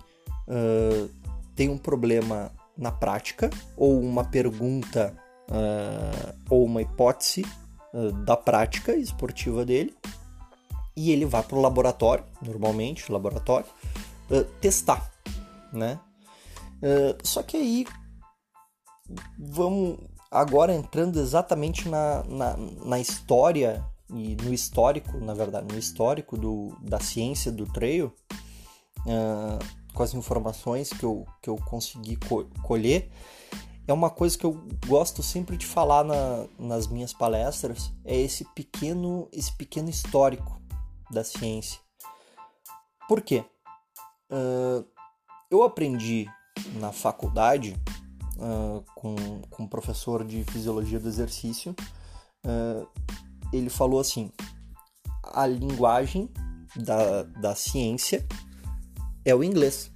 uh, 0.47 1.09
tem 1.55 1.69
um 1.69 1.77
problema 1.77 2.51
na 2.77 2.91
prática 2.91 3.49
ou 3.75 3.99
uma 3.99 4.23
pergunta 4.23 5.15
uh, 5.49 6.35
ou 6.49 6.65
uma 6.65 6.81
hipótese 6.81 7.45
da 8.25 8.37
prática 8.37 8.95
esportiva 8.95 9.65
dele 9.65 9.95
e 10.95 11.11
ele 11.11 11.25
vai 11.25 11.41
para 11.41 11.57
o 11.57 11.61
laboratório, 11.61 12.23
normalmente, 12.41 13.11
laboratório, 13.11 13.65
testar, 14.61 15.09
né? 15.73 15.99
Uh, 16.77 17.17
só 17.23 17.41
que 17.41 17.57
aí 17.57 17.85
vamos 19.39 19.97
agora 20.29 20.73
entrando 20.73 21.19
exatamente 21.19 21.87
na, 21.87 22.23
na, 22.23 22.57
na, 22.57 22.99
história 22.99 23.83
e 24.09 24.35
no 24.35 24.53
histórico, 24.53 25.17
na 25.17 25.33
verdade, 25.33 25.73
no 25.73 25.79
histórico 25.79 26.37
do, 26.37 26.77
da 26.81 26.99
ciência 26.99 27.51
do 27.51 27.65
trail, 27.65 28.13
uh, 28.99 29.93
com 29.93 30.03
as 30.03 30.13
informações 30.13 30.89
que 30.89 31.03
eu, 31.03 31.25
que 31.41 31.49
eu 31.49 31.55
consegui 31.55 32.17
co 32.17 32.45
colher, 32.61 33.09
é 33.87 33.93
uma 33.93 34.09
coisa 34.09 34.37
que 34.37 34.45
eu 34.45 34.61
gosto 34.85 35.23
sempre 35.23 35.55
de 35.55 35.65
falar 35.65 36.03
na, 36.03 36.45
nas 36.59 36.87
minhas 36.87 37.13
palestras, 37.13 37.91
é 38.03 38.15
esse 38.15 38.43
pequeno, 38.53 39.29
esse 39.31 39.51
pequeno 39.53 39.89
histórico 39.89 40.61
da 41.09 41.23
ciência. 41.23 41.79
Por 43.07 43.21
quê? 43.21 43.45
Uh, 44.29 44.85
eu 45.49 45.63
aprendi 45.63 46.27
na 46.79 46.91
faculdade 46.91 47.75
uh, 48.37 48.83
com, 48.95 49.15
com 49.49 49.63
um 49.63 49.67
professor 49.67 50.23
de 50.23 50.43
fisiologia 50.45 50.99
do 50.99 51.07
exercício. 51.07 51.75
Uh, 52.45 52.87
ele 53.51 53.69
falou 53.69 53.99
assim: 53.99 54.31
a 55.23 55.45
linguagem 55.45 56.29
da, 56.75 57.23
da 57.23 57.55
ciência 57.55 58.25
é 59.25 59.35
o 59.35 59.43
inglês. 59.43 59.91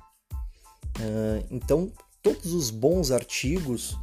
Uh, 0.98 1.46
então, 1.50 1.92
todos 2.22 2.54
os 2.54 2.70
bons 2.70 3.12
artigos, 3.12 3.98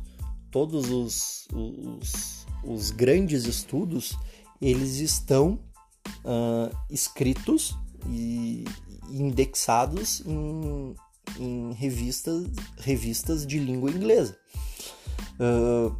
todos 0.50 0.90
os, 0.90 1.46
os, 1.52 2.46
os 2.64 2.90
grandes 2.90 3.44
estudos, 3.44 4.16
eles 4.60 4.96
estão 4.96 5.58
escritos 6.90 7.76
e 8.06 8.64
indexados 9.10 10.22
em, 10.26 10.94
em 11.38 11.72
revistas, 11.72 12.46
revistas 12.78 13.46
de 13.46 13.58
língua 13.58 13.90
inglesa. 13.90 14.36
Uh, 15.40 15.94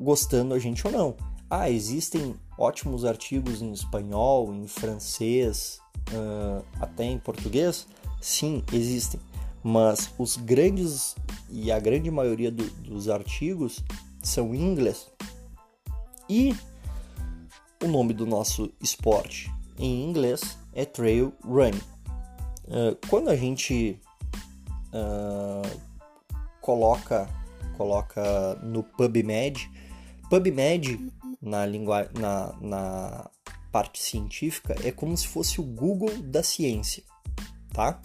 gostando 0.00 0.54
a 0.54 0.58
gente 0.58 0.86
ou 0.86 0.92
não. 0.92 1.16
Ah, 1.48 1.70
existem 1.70 2.34
ótimos 2.58 3.04
artigos 3.04 3.62
em 3.62 3.72
espanhol, 3.72 4.52
em 4.54 4.66
francês, 4.66 5.78
uh, 6.10 6.64
até 6.80 7.04
em 7.04 7.18
português? 7.18 7.86
Sim, 8.20 8.62
existem. 8.72 9.20
Mas 9.62 10.10
os 10.18 10.36
grandes 10.36 11.14
e 11.50 11.70
a 11.70 11.78
grande 11.78 12.10
maioria 12.10 12.50
do, 12.50 12.64
dos 12.82 13.08
artigos 13.08 13.82
são 14.22 14.54
em 14.54 14.60
inglês. 14.60 15.10
E 16.28 16.54
o 17.82 17.86
nome 17.86 18.14
do 18.14 18.26
nosso 18.26 18.72
esporte 18.80 19.52
em 19.78 20.04
inglês 20.04 20.58
é 20.72 20.84
trail 20.84 21.32
running. 21.44 21.80
Uh, 22.66 22.96
quando 23.08 23.28
a 23.28 23.36
gente 23.36 24.00
uh, 24.94 25.80
coloca 26.60 27.28
coloca 27.76 28.54
no 28.62 28.82
PubMed. 28.82 29.70
PubMed 30.30 31.12
na 31.42 31.66
língua 31.66 32.08
na, 32.18 32.54
na 32.60 33.30
parte 33.70 34.00
científica 34.00 34.74
é 34.84 34.90
como 34.90 35.16
se 35.16 35.26
fosse 35.26 35.60
o 35.60 35.64
Google 35.64 36.16
da 36.22 36.42
ciência, 36.42 37.02
tá? 37.72 38.00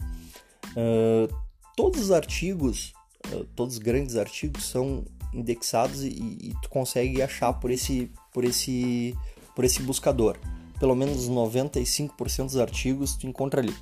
Uh, 0.71 1.33
todos 1.75 2.01
os 2.01 2.11
artigos, 2.11 2.93
uh, 3.31 3.45
todos 3.55 3.75
os 3.75 3.79
grandes 3.79 4.17
artigos 4.17 4.65
são 4.65 5.05
indexados 5.33 6.03
e, 6.03 6.09
e, 6.09 6.53
tu 6.61 6.69
consegue 6.69 7.21
achar 7.21 7.53
por 7.53 7.69
esse 7.69 8.11
por 8.33 8.43
esse 8.43 9.15
por 9.55 9.63
esse 9.63 9.81
buscador. 9.83 10.37
Pelo 10.79 10.95
menos 10.95 11.29
95% 11.29 12.45
dos 12.45 12.57
artigos 12.57 13.15
tu 13.15 13.27
encontra 13.27 13.61
ali. 13.61 13.75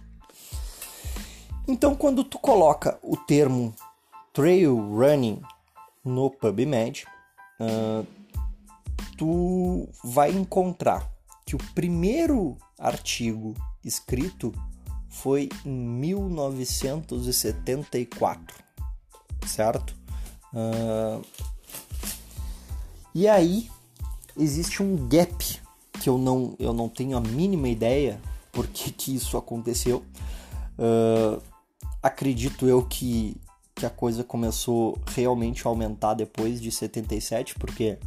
Então, 1.67 1.95
quando 1.95 2.23
tu 2.23 2.39
coloca 2.39 2.97
o 3.03 3.17
termo 3.17 3.75
trail 4.31 4.75
running 4.75 5.41
no 6.03 6.31
PubMed, 6.31 7.05
uh, 7.59 8.07
tu 9.17 9.89
vai 10.01 10.31
encontrar 10.31 11.11
que 11.45 11.55
o 11.55 11.59
primeiro 11.73 12.57
artigo 12.79 13.53
escrito 13.83 14.53
foi 15.09 15.49
em 15.65 15.69
1974, 15.69 18.55
certo? 19.45 19.93
Uh, 20.53 21.21
e 23.13 23.27
aí 23.27 23.69
existe 24.37 24.81
um 24.81 24.95
gap 25.07 25.61
que 25.99 26.07
eu 26.07 26.17
não, 26.17 26.55
eu 26.59 26.71
não 26.71 26.87
tenho 26.87 27.17
a 27.17 27.21
mínima 27.21 27.67
ideia 27.67 28.21
por 28.53 28.67
que, 28.67 28.89
que 28.91 29.13
isso 29.15 29.35
aconteceu. 29.37 30.05
Uh, 30.77 31.41
acredito 32.07 32.67
eu 32.67 32.83
que, 32.83 33.39
que 33.75 33.85
a 33.85 33.89
coisa 33.89 34.23
começou 34.23 34.97
realmente 35.07 35.67
a 35.67 35.69
aumentar 35.69 36.13
depois 36.13 36.61
de 36.61 36.71
77, 36.71 37.55
porque 37.55 37.97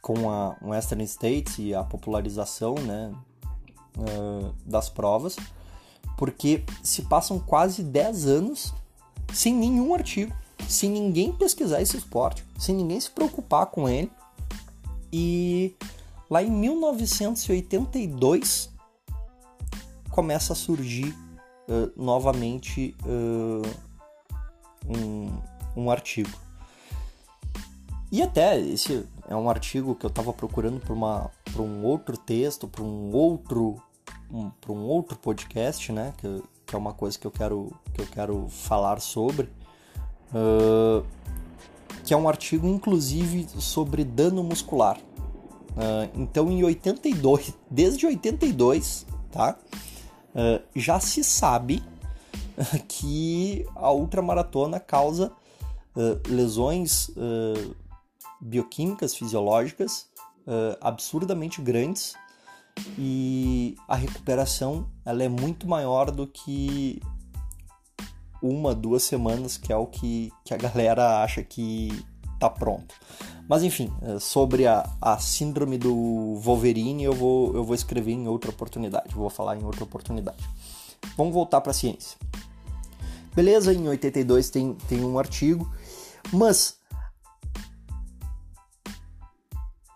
com 0.00 0.30
a 0.30 0.56
Western 0.62 1.02
States 1.04 1.58
e 1.58 1.74
a 1.74 1.82
popularização 1.82 2.74
né, 2.74 3.12
uh, 3.96 4.54
das 4.64 4.88
provas, 4.88 5.36
porque 6.16 6.64
se 6.82 7.02
passam 7.02 7.38
quase 7.38 7.82
10 7.82 8.26
anos 8.26 8.72
sem 9.32 9.54
nenhum 9.54 9.94
artigo, 9.94 10.34
sem 10.68 10.90
ninguém 10.90 11.32
pesquisar 11.32 11.80
esse 11.80 11.96
esporte, 11.96 12.44
sem 12.58 12.74
ninguém 12.74 13.00
se 13.00 13.10
preocupar 13.10 13.66
com 13.66 13.88
ele. 13.88 14.10
E 15.12 15.76
lá 16.28 16.42
em 16.42 16.50
1982 16.50 18.68
começa 20.10 20.52
a 20.52 20.56
surgir 20.56 21.14
uh, 21.68 21.92
novamente 21.96 22.94
uh, 23.04 23.62
um, 24.86 25.30
um 25.76 25.90
artigo. 25.90 26.30
E 28.10 28.22
até 28.22 28.58
esse 28.58 29.04
é 29.28 29.34
um 29.34 29.50
artigo 29.50 29.94
que 29.94 30.06
eu 30.06 30.08
estava 30.08 30.32
procurando 30.32 30.80
para 30.80 31.62
um 31.62 31.84
outro 31.84 32.16
texto, 32.16 32.68
para 32.68 32.82
um 32.82 33.10
outro 33.12 33.82
um, 34.30 34.50
um 34.68 34.84
outro 34.86 35.18
podcast, 35.18 35.90
né? 35.92 36.12
Que, 36.18 36.42
que, 36.66 36.74
é 36.74 36.78
uma 36.78 36.92
coisa 36.92 37.18
que 37.18 37.26
eu 37.26 37.30
quero 37.30 37.72
que 37.92 38.00
eu 38.00 38.06
quero 38.06 38.48
falar 38.48 39.00
sobre, 39.00 39.48
uh, 40.32 41.04
que 42.04 42.14
é 42.14 42.16
um 42.16 42.28
artigo 42.28 42.66
inclusive 42.66 43.48
sobre 43.60 44.04
dano 44.04 44.42
muscular. 44.42 44.98
Uh, 45.70 46.08
então 46.14 46.50
em 46.50 46.62
82, 46.62 47.52
desde 47.70 48.06
82, 48.06 49.06
tá? 49.32 49.56
Uh, 50.34 50.62
já 50.74 50.98
se 50.98 51.22
sabe 51.22 51.82
que 52.88 53.66
a 53.74 53.90
ultramaratona 53.92 54.80
causa 54.80 55.32
lesões 56.26 57.08
bioquímicas, 58.40 59.14
fisiológicas 59.14 60.08
uh, 60.46 60.76
absurdamente 60.80 61.62
grandes 61.62 62.14
e 62.98 63.76
a 63.88 63.94
recuperação 63.94 64.90
ela 65.04 65.22
é 65.22 65.28
muito 65.28 65.66
maior 65.66 66.10
do 66.10 66.26
que 66.26 67.00
uma, 68.42 68.74
duas 68.74 69.02
semanas, 69.04 69.56
que 69.56 69.72
é 69.72 69.76
o 69.76 69.86
que, 69.86 70.30
que 70.44 70.52
a 70.52 70.56
galera 70.58 71.22
acha 71.22 71.42
que 71.42 72.04
tá 72.44 72.50
pronto. 72.50 72.94
Mas 73.48 73.62
enfim, 73.62 73.92
eh, 74.02 74.18
sobre 74.18 74.66
a, 74.66 74.88
a 75.00 75.18
síndrome 75.18 75.78
do 75.78 76.34
Wolverine 76.36 77.04
eu 77.04 77.12
vou, 77.12 77.54
eu 77.54 77.64
vou 77.64 77.74
escrever 77.74 78.12
em 78.12 78.28
outra 78.28 78.50
oportunidade, 78.50 79.14
vou 79.14 79.30
falar 79.30 79.56
em 79.56 79.64
outra 79.64 79.84
oportunidade. 79.84 80.38
Vamos 81.16 81.32
voltar 81.32 81.60
para 81.60 81.70
a 81.70 81.74
ciência. 81.74 82.18
Beleza, 83.34 83.72
em 83.72 83.88
82 83.88 84.50
tem, 84.50 84.74
tem 84.88 85.04
um 85.04 85.18
artigo, 85.18 85.68
mas 86.32 86.78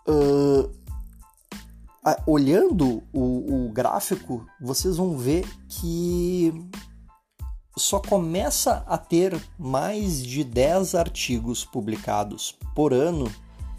uh, 0.07 0.69
olhando 2.25 3.01
o, 3.13 3.67
o 3.67 3.71
gráfico, 3.71 4.45
vocês 4.59 4.97
vão 4.97 5.17
ver 5.17 5.47
que 5.67 6.53
só 7.79 7.99
começa 7.99 8.83
a 8.85 8.97
ter 8.97 9.41
mais 9.57 10.21
de 10.21 10.43
10 10.43 10.95
artigos 10.95 11.63
publicados 11.63 12.55
por 12.75 12.93
ano 12.93 13.31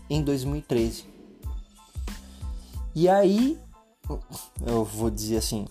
em 0.09 0.23
2013. 0.23 1.05
E 2.95 3.09
aí, 3.09 3.59
eu 4.67 4.85
vou 4.85 5.11
dizer 5.11 5.37
assim, 5.37 5.67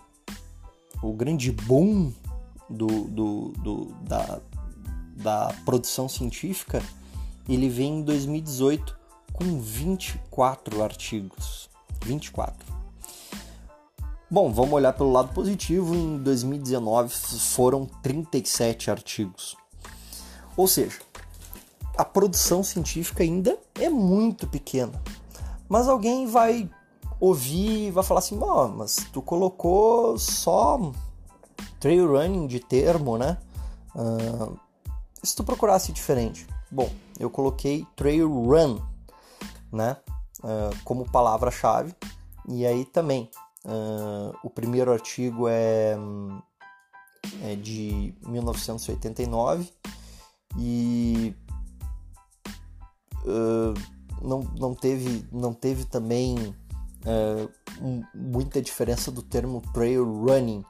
o 1.01 1.11
grande 1.11 1.51
boom 1.51 2.13
do, 2.69 2.87
do, 3.05 3.49
do, 3.63 3.85
da, 4.03 4.39
da 5.15 5.53
produção 5.65 6.07
científica 6.07 6.81
ele 7.47 7.67
vem 7.67 7.99
em 7.99 8.03
2018 8.03 8.97
com 9.33 9.59
24 9.59 10.83
artigos. 10.83 11.67
24. 12.05 12.78
Bom, 14.31 14.51
vamos 14.51 14.73
olhar 14.73 14.93
pelo 14.93 15.11
lado 15.11 15.33
positivo. 15.33 15.95
Em 15.95 16.17
2019 16.19 17.09
foram 17.09 17.85
37 18.03 18.91
artigos. 18.91 19.57
Ou 20.55 20.67
seja, 20.67 20.99
a 21.97 22.05
produção 22.05 22.63
científica 22.63 23.23
ainda 23.23 23.57
é 23.75 23.89
muito 23.89 24.47
pequena. 24.47 25.01
Mas 25.67 25.87
alguém 25.87 26.27
vai 26.27 26.69
ouvir 27.19 27.87
e 27.87 27.91
vai 27.91 28.03
falar 28.03 28.19
assim: 28.19 28.37
oh, 28.39 28.67
mas 28.67 28.97
tu 29.11 29.21
colocou 29.21 30.17
só 30.17 30.79
trail 31.79 32.11
running 32.11 32.45
de 32.45 32.59
termo, 32.59 33.17
né? 33.17 33.37
Uh, 33.95 34.57
se 35.23 35.35
tu 35.35 35.43
procurasse 35.43 35.91
diferente. 35.91 36.45
Bom, 36.69 36.89
eu 37.19 37.31
coloquei 37.31 37.85
trail 37.95 38.29
run 38.29 38.79
né? 39.71 39.97
Uh, 40.43 40.75
como 40.83 41.09
palavra-chave. 41.09 41.95
E 42.47 42.65
aí 42.65 42.85
também, 42.85 43.29
uh, 43.65 44.37
o 44.43 44.49
primeiro 44.49 44.91
artigo 44.91 45.47
é, 45.47 45.95
é 47.43 47.55
de 47.55 48.13
1989 48.25 49.69
e 50.57 51.35
uh, 53.25 53.73
não, 54.21 54.41
não, 54.57 54.75
teve, 54.75 55.25
não 55.31 55.53
teve 55.53 55.85
também 55.85 56.55
um, 57.81 58.03
muita 58.13 58.61
diferença 58.61 59.11
do 59.11 59.21
termo 59.21 59.61
trail 59.73 60.03
running. 60.03 60.63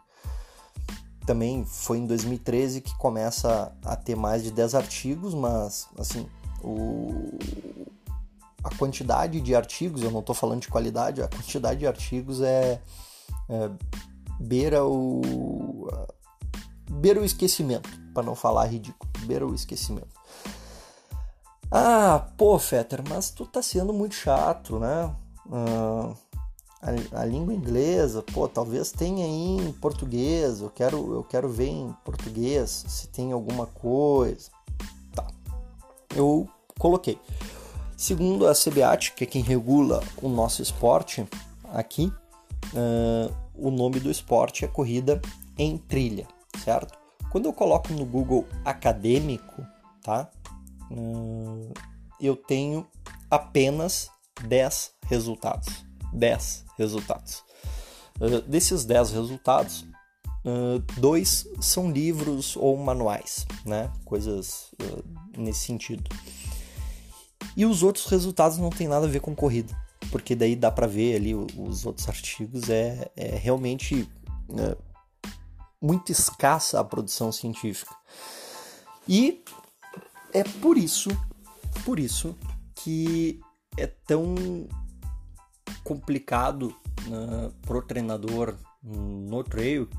Também 1.26 1.66
foi 1.66 2.00
em 2.00 2.08
2013 2.08 2.82
que 2.82 2.96
começa 2.98 3.76
a 3.84 3.96
ter 3.96 4.16
mais 4.16 4.44
de 4.44 4.52
10 4.52 4.76
artigos, 4.76 5.34
mas 5.34 5.88
assim, 5.98 6.28
o, 6.64 7.38
a 8.64 8.76
quantidade 8.76 9.40
de 9.42 9.56
artigos, 9.56 10.04
eu 10.04 10.12
não 10.12 10.20
estou 10.20 10.36
falando 10.36 10.62
de 10.62 10.68
qualidade, 10.68 11.22
a 11.22 11.28
quantidade 11.28 11.80
de 11.80 11.88
artigos 11.88 12.42
é, 12.42 12.82
é 13.50 13.70
beira 14.40 14.86
o 14.86 15.88
beira 16.90 17.22
o 17.22 17.26
esquecimento, 17.26 17.90
para 18.14 18.24
não 18.24 18.36
falar 18.36 18.66
ridículo, 18.66 19.12
beira 19.26 19.46
o 19.46 19.54
esquecimento. 19.54 20.20
Ah, 21.72 22.28
pô, 22.36 22.58
Fetter, 22.58 23.04
mas 23.08 23.30
tu 23.30 23.46
tá 23.46 23.62
sendo 23.62 23.94
muito 23.94 24.16
chato, 24.16 24.80
né? 24.80 25.16
Ah, 25.52 26.14
a, 26.82 27.22
a, 27.22 27.26
língua 27.26 27.54
inglesa, 27.54 28.24
pô, 28.24 28.48
talvez 28.48 28.92
tenha 28.92 29.26
aí 29.26 29.58
em 29.58 29.72
português, 29.74 30.62
eu 30.62 30.70
quero, 30.70 31.14
eu 31.14 31.24
quero 31.24 31.50
ver 31.50 31.68
em 31.68 31.94
português 32.04 32.86
se 32.88 33.08
tem 33.10 33.32
alguma 33.32 33.68
coisa. 33.68 34.50
Tá. 35.14 35.28
Eu 36.16 36.48
coloquei. 36.78 37.20
Segundo 38.00 38.48
a 38.48 38.54
CBAT, 38.54 39.12
que 39.12 39.26
é 39.26 39.28
quem 39.28 39.42
regula 39.42 40.02
o 40.22 40.30
nosso 40.30 40.62
esporte 40.62 41.28
aqui, 41.74 42.06
uh, 42.74 43.36
o 43.54 43.70
nome 43.70 44.00
do 44.00 44.10
esporte 44.10 44.64
é 44.64 44.70
corrida 44.70 45.22
em 45.58 45.78
trilha, 45.78 46.26
certo? 46.64 46.98
Quando 47.30 47.48
eu 47.48 47.52
coloco 47.52 47.92
no 47.92 48.06
Google 48.06 48.48
acadêmico, 48.64 49.68
tá? 50.02 50.30
Uh, 50.90 51.74
eu 52.22 52.38
tenho 52.38 52.88
apenas 53.30 54.10
10 54.48 54.94
resultados. 55.08 55.84
10 56.14 56.64
resultados. 56.78 57.44
Uh, 58.18 58.42
desses 58.44 58.86
10 58.86 59.12
resultados, 59.12 59.86
uh, 60.46 60.80
dois 60.98 61.50
são 61.60 61.92
livros 61.92 62.56
ou 62.56 62.78
manuais, 62.78 63.46
né? 63.66 63.92
Coisas 64.06 64.72
uh, 64.82 65.04
nesse 65.38 65.66
sentido. 65.66 66.10
E 67.56 67.66
os 67.66 67.84
outros 67.84 68.06
resultados 68.06 68.58
não 68.58 68.70
tem 68.70 68.88
nada 68.88 69.06
a 69.06 69.10
ver 69.10 69.20
com 69.20 69.36
corrida, 69.36 69.76
porque 70.12 70.36
daí 70.36 70.56
dá 70.56 70.72
para 70.72 70.88
ver 70.88 71.16
ali 71.16 71.36
os 71.36 71.86
outros 71.86 72.08
artigos, 72.08 72.70
é, 72.70 73.12
é 73.16 73.36
realmente 73.36 74.10
é, 74.58 74.78
muito 75.82 76.12
escassa 76.12 76.80
a 76.80 76.84
produção 76.84 77.32
científica. 77.32 77.96
E 79.08 79.44
é 80.34 80.44
por 80.44 80.78
isso, 80.78 81.10
por 81.84 82.00
isso 82.00 82.36
que 82.76 83.40
é 83.78 83.88
tão 83.88 84.68
complicado 85.84 86.76
uh, 87.08 87.52
pro 87.62 87.82
treinador 87.82 88.56
no 88.84 89.44
trail 89.44 89.90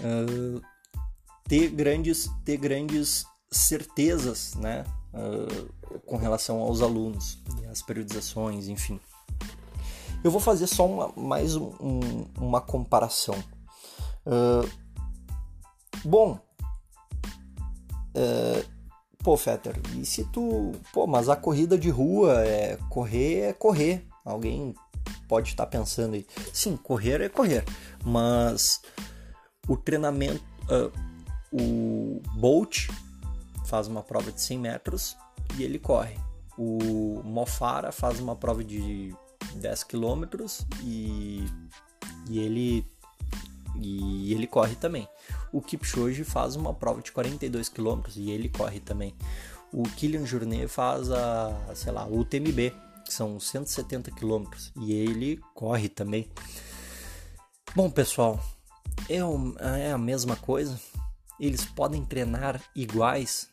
uh, 0.00 0.62
ter 1.44 1.68
grandes 1.68 2.30
ter 2.44 2.56
grandes 2.56 3.26
certezas, 3.50 4.54
né, 4.54 4.84
uh, 5.14 6.00
com 6.06 6.16
relação 6.16 6.60
aos 6.60 6.82
alunos 6.82 7.38
e 7.62 7.66
as 7.66 7.82
periodizações, 7.82 8.68
enfim. 8.68 9.00
Eu 10.22 10.30
vou 10.30 10.40
fazer 10.40 10.66
só 10.66 10.86
uma, 10.86 11.12
mais 11.16 11.54
um, 11.54 11.72
um, 11.80 12.26
uma 12.38 12.60
comparação. 12.60 13.36
Uh, 14.26 14.68
bom, 16.04 16.38
uh, 18.16 18.68
pô, 19.22 19.36
Fetter, 19.36 19.80
e 19.96 20.04
se 20.04 20.24
tu. 20.24 20.72
Pô, 20.92 21.06
mas 21.06 21.28
a 21.28 21.36
corrida 21.36 21.78
de 21.78 21.88
rua 21.88 22.44
é 22.44 22.76
correr, 22.88 23.40
é 23.40 23.52
correr. 23.52 24.06
Alguém 24.24 24.74
pode 25.28 25.50
estar 25.50 25.66
pensando 25.66 26.14
aí. 26.14 26.26
Sim, 26.52 26.76
correr 26.76 27.20
é 27.20 27.28
correr, 27.28 27.64
mas 28.04 28.82
o 29.68 29.76
treinamento, 29.76 30.42
uh, 30.64 30.92
o 31.52 32.20
Bolt 32.34 32.88
faz 33.68 33.86
uma 33.86 34.02
prova 34.02 34.32
de 34.32 34.40
100 34.40 34.58
metros 34.58 35.16
e 35.56 35.62
ele 35.62 35.78
corre. 35.78 36.16
O 36.56 37.22
Mofara 37.24 37.92
faz 37.92 38.18
uma 38.18 38.34
prova 38.34 38.64
de 38.64 39.14
10 39.54 39.84
km 39.84 40.24
e, 40.82 41.46
e 42.28 42.38
ele 42.38 42.86
e 43.80 44.32
ele 44.32 44.46
corre 44.46 44.74
também. 44.74 45.08
O 45.52 45.60
Kipchoge 45.60 46.24
faz 46.24 46.56
uma 46.56 46.74
prova 46.74 47.00
de 47.00 47.12
42 47.12 47.68
km 47.68 48.02
e 48.16 48.30
ele 48.30 48.48
corre 48.48 48.80
também. 48.80 49.14
O 49.72 49.82
Kilian 49.82 50.26
Jornet 50.26 50.66
faz 50.66 51.10
a, 51.10 51.52
sei 51.74 51.92
lá, 51.92 52.06
o 52.06 52.20
UTMB, 52.20 52.72
que 53.04 53.12
são 53.12 53.38
170 53.38 54.10
km 54.12 54.46
e 54.80 54.92
ele 54.92 55.40
corre 55.54 55.88
também. 55.88 56.28
Bom, 57.76 57.90
pessoal, 57.90 58.40
é, 59.08 59.18
é 59.88 59.92
a 59.92 59.98
mesma 59.98 60.36
coisa. 60.36 60.80
Eles 61.38 61.64
podem 61.64 62.04
treinar 62.04 62.60
iguais. 62.74 63.48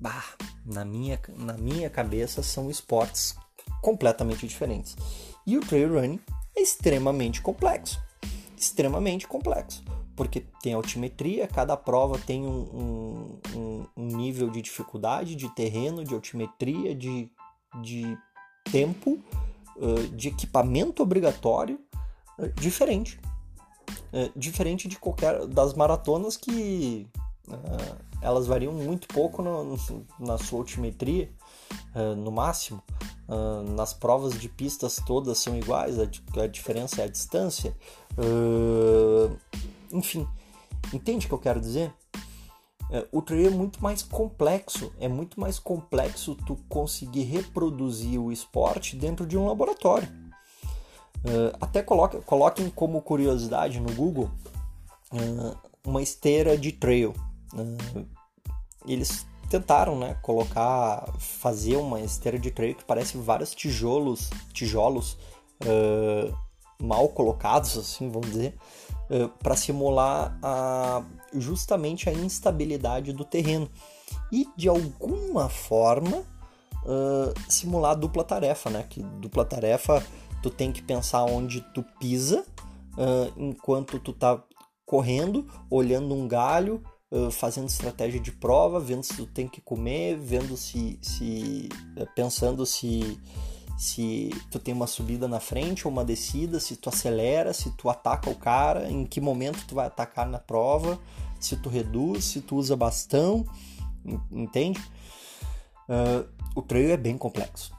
Bah, 0.00 0.24
na 0.64 0.84
minha, 0.84 1.20
na 1.36 1.54
minha 1.54 1.90
cabeça 1.90 2.42
são 2.42 2.70
esportes 2.70 3.36
completamente 3.82 4.46
diferentes. 4.46 4.96
E 5.46 5.56
o 5.56 5.60
trail 5.60 5.94
running 5.94 6.20
é 6.56 6.60
extremamente 6.60 7.40
complexo. 7.40 8.00
Extremamente 8.56 9.26
complexo. 9.26 9.82
Porque 10.14 10.44
tem 10.62 10.74
altimetria, 10.74 11.46
cada 11.46 11.76
prova 11.76 12.18
tem 12.18 12.44
um, 12.44 13.38
um, 13.54 13.86
um 13.96 14.06
nível 14.16 14.50
de 14.50 14.60
dificuldade, 14.60 15.34
de 15.34 15.48
terreno, 15.54 16.04
de 16.04 16.14
altimetria, 16.14 16.94
de, 16.94 17.30
de 17.82 18.18
tempo, 18.70 19.22
de 20.14 20.28
equipamento 20.28 21.02
obrigatório 21.02 21.78
diferente. 22.56 23.20
diferente 24.34 24.88
de 24.88 24.98
qualquer 24.98 25.46
das 25.46 25.74
maratonas 25.74 26.36
que 26.36 27.08
elas 28.20 28.46
variam 28.46 28.72
muito 28.72 29.08
pouco 29.08 29.42
no, 29.42 29.76
na 30.18 30.38
sua 30.38 30.60
altimetria, 30.60 31.30
no 32.16 32.30
máximo. 32.30 32.82
Uh, 33.28 33.62
nas 33.74 33.92
provas 33.92 34.32
de 34.40 34.48
pistas 34.48 34.96
todas 35.06 35.36
são 35.36 35.54
iguais, 35.54 35.98
a, 35.98 36.04
a 36.42 36.46
diferença 36.46 37.02
é 37.02 37.04
a 37.04 37.08
distância. 37.08 37.76
Uh, 38.16 39.36
enfim, 39.92 40.26
entende 40.94 41.26
o 41.26 41.28
que 41.28 41.34
eu 41.34 41.38
quero 41.38 41.60
dizer? 41.60 41.92
Uh, 42.88 43.06
o 43.12 43.20
trail 43.20 43.48
é 43.48 43.50
muito 43.50 43.82
mais 43.82 44.02
complexo, 44.02 44.90
é 44.98 45.08
muito 45.08 45.38
mais 45.38 45.58
complexo 45.58 46.34
tu 46.46 46.56
conseguir 46.70 47.24
reproduzir 47.24 48.18
o 48.18 48.32
esporte 48.32 48.96
dentro 48.96 49.26
de 49.26 49.36
um 49.36 49.46
laboratório. 49.46 50.08
até 51.60 51.82
coloque, 51.82 52.18
coloquem 52.22 52.70
como 52.70 53.02
curiosidade 53.02 53.78
no 53.78 53.92
Google 53.92 54.30
uma 55.84 56.00
esteira 56.00 56.56
de 56.56 56.72
trail. 56.72 57.12
Eles 58.86 59.26
tentaram, 59.48 59.98
né, 59.98 60.16
colocar, 60.22 61.08
fazer 61.18 61.76
uma 61.76 62.00
esteira 62.00 62.38
de 62.38 62.50
trail 62.50 62.74
que 62.74 62.84
parece 62.84 63.16
vários 63.16 63.54
tijolos, 63.54 64.30
tijolos 64.52 65.16
uh, 65.64 66.34
mal 66.80 67.08
colocados, 67.08 67.76
assim, 67.78 68.10
vamos 68.10 68.30
dizer, 68.30 68.54
uh, 69.10 69.28
para 69.42 69.56
simular 69.56 70.38
a, 70.42 71.02
justamente 71.34 72.08
a 72.08 72.12
instabilidade 72.12 73.12
do 73.12 73.24
terreno 73.24 73.68
e 74.30 74.46
de 74.56 74.68
alguma 74.68 75.48
forma 75.48 76.18
uh, 76.18 77.32
simular 77.48 77.96
dupla 77.96 78.24
tarefa, 78.24 78.68
né? 78.70 78.84
Que 78.88 79.02
dupla 79.02 79.44
tarefa 79.44 80.04
tu 80.42 80.50
tem 80.50 80.70
que 80.70 80.82
pensar 80.82 81.24
onde 81.24 81.60
tu 81.72 81.82
pisa 81.98 82.44
enquanto 83.36 84.00
tu 84.00 84.12
tá 84.12 84.42
correndo, 84.84 85.46
olhando 85.70 86.12
um 86.16 86.26
galho, 86.26 86.82
fazendo 87.30 87.68
estratégia 87.68 88.20
de 88.20 88.30
prova, 88.30 88.78
vendo 88.78 89.02
se 89.02 89.14
tu 89.14 89.26
tem 89.26 89.48
que 89.48 89.60
comer, 89.60 90.16
vendo 90.16 90.56
se, 90.56 90.98
se 91.00 91.68
eh, 91.96 92.06
pensando 92.14 92.66
se 92.66 93.18
se 93.78 94.30
tu 94.50 94.58
tem 94.58 94.74
uma 94.74 94.88
subida 94.88 95.28
na 95.28 95.38
frente 95.38 95.86
ou 95.86 95.92
uma 95.92 96.04
descida, 96.04 96.58
se 96.58 96.74
tu 96.74 96.88
acelera, 96.88 97.52
se 97.52 97.70
tu 97.76 97.88
ataca 97.88 98.28
o 98.28 98.34
cara, 98.34 98.90
em 98.90 99.06
que 99.06 99.20
momento 99.20 99.64
tu 99.68 99.76
vai 99.76 99.86
atacar 99.86 100.26
na 100.26 100.40
prova, 100.40 100.98
se 101.38 101.56
tu 101.56 101.68
reduz, 101.68 102.24
se 102.24 102.40
tu 102.40 102.56
usa 102.56 102.74
bastão, 102.74 103.46
entende? 104.32 104.80
Uh, 105.88 106.28
o 106.56 106.60
trail 106.60 106.90
é 106.90 106.96
bem 106.96 107.16
complexo. 107.16 107.72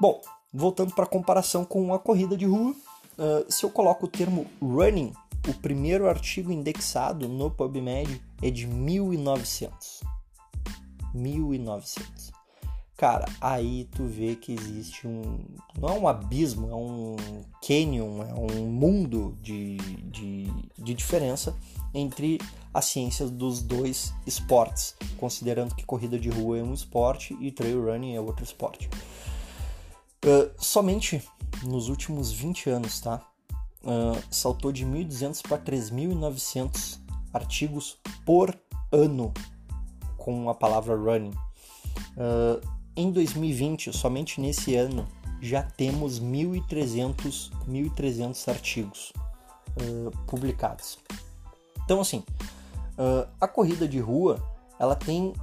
Bom, 0.00 0.20
voltando 0.52 0.94
para 0.94 1.02
a 1.02 1.08
comparação 1.08 1.64
com 1.64 1.92
a 1.92 1.98
corrida 1.98 2.36
de 2.36 2.46
rua, 2.46 2.70
uh, 2.70 3.52
se 3.52 3.64
eu 3.64 3.70
coloco 3.70 4.06
o 4.06 4.08
termo 4.08 4.46
running 4.62 5.12
o 5.48 5.54
primeiro 5.54 6.08
artigo 6.08 6.50
indexado 6.50 7.28
no 7.28 7.50
PubMed 7.50 8.20
é 8.42 8.50
de 8.50 8.66
1900. 8.66 10.00
1900. 11.14 12.32
Cara, 12.96 13.26
aí 13.40 13.88
tu 13.90 14.04
vê 14.04 14.36
que 14.36 14.52
existe 14.52 15.06
um. 15.06 15.44
Não 15.76 15.88
é 15.88 15.92
um 15.92 16.08
abismo, 16.08 16.70
é 16.70 16.74
um 16.74 17.16
canyon, 17.66 18.22
é 18.22 18.34
um 18.34 18.66
mundo 18.66 19.36
de, 19.42 19.76
de, 19.76 20.46
de 20.78 20.94
diferença 20.94 21.56
entre 21.92 22.40
as 22.72 22.86
ciências 22.86 23.30
dos 23.30 23.62
dois 23.62 24.14
esportes, 24.26 24.94
considerando 25.16 25.74
que 25.74 25.84
corrida 25.84 26.18
de 26.18 26.28
rua 26.28 26.58
é 26.58 26.62
um 26.62 26.72
esporte 26.72 27.36
e 27.40 27.50
trail 27.50 27.84
running 27.84 28.14
é 28.14 28.20
outro 28.20 28.44
esporte. 28.44 28.88
Uh, 30.24 30.50
somente 30.56 31.22
nos 31.64 31.88
últimos 31.88 32.32
20 32.32 32.70
anos, 32.70 33.00
tá? 33.00 33.20
Uh, 33.84 34.22
saltou 34.30 34.72
de 34.72 34.84
1.200 34.84 35.42
para 35.46 35.58
3.900 35.58 36.98
artigos 37.32 37.98
por 38.24 38.56
ano 38.90 39.32
com 40.16 40.48
a 40.48 40.54
palavra 40.54 40.96
running. 40.96 41.34
Uh, 42.16 42.66
em 42.96 43.10
2020, 43.10 43.92
somente 43.92 44.40
nesse 44.40 44.74
ano, 44.74 45.06
já 45.40 45.62
temos 45.62 46.20
1.300, 46.20 47.50
1.300 47.68 48.48
artigos 48.48 49.12
uh, 49.76 50.10
publicados. 50.26 50.98
Então, 51.84 52.00
assim, 52.00 52.24
a 53.38 53.46
corrida 53.46 53.86
de 53.86 53.98
rua 53.98 54.42
ela 54.78 54.94
tem 54.94 55.34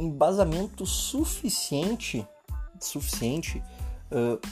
embasamento 0.00 0.84
suficiente, 0.84 2.26
suficiente 2.80 3.62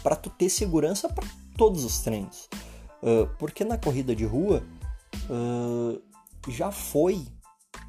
para 0.05 0.15
tu 0.15 0.31
ter 0.31 0.49
segurança 0.49 1.09
para 1.09 1.27
todos 1.57 1.85
os 1.85 2.01
treinos. 2.01 2.49
Uh, 3.03 3.27
porque 3.39 3.65
na 3.65 3.77
corrida 3.77 4.15
de 4.15 4.25
rua 4.25 4.63
uh, 5.29 6.01
já 6.49 6.71
foi 6.71 7.27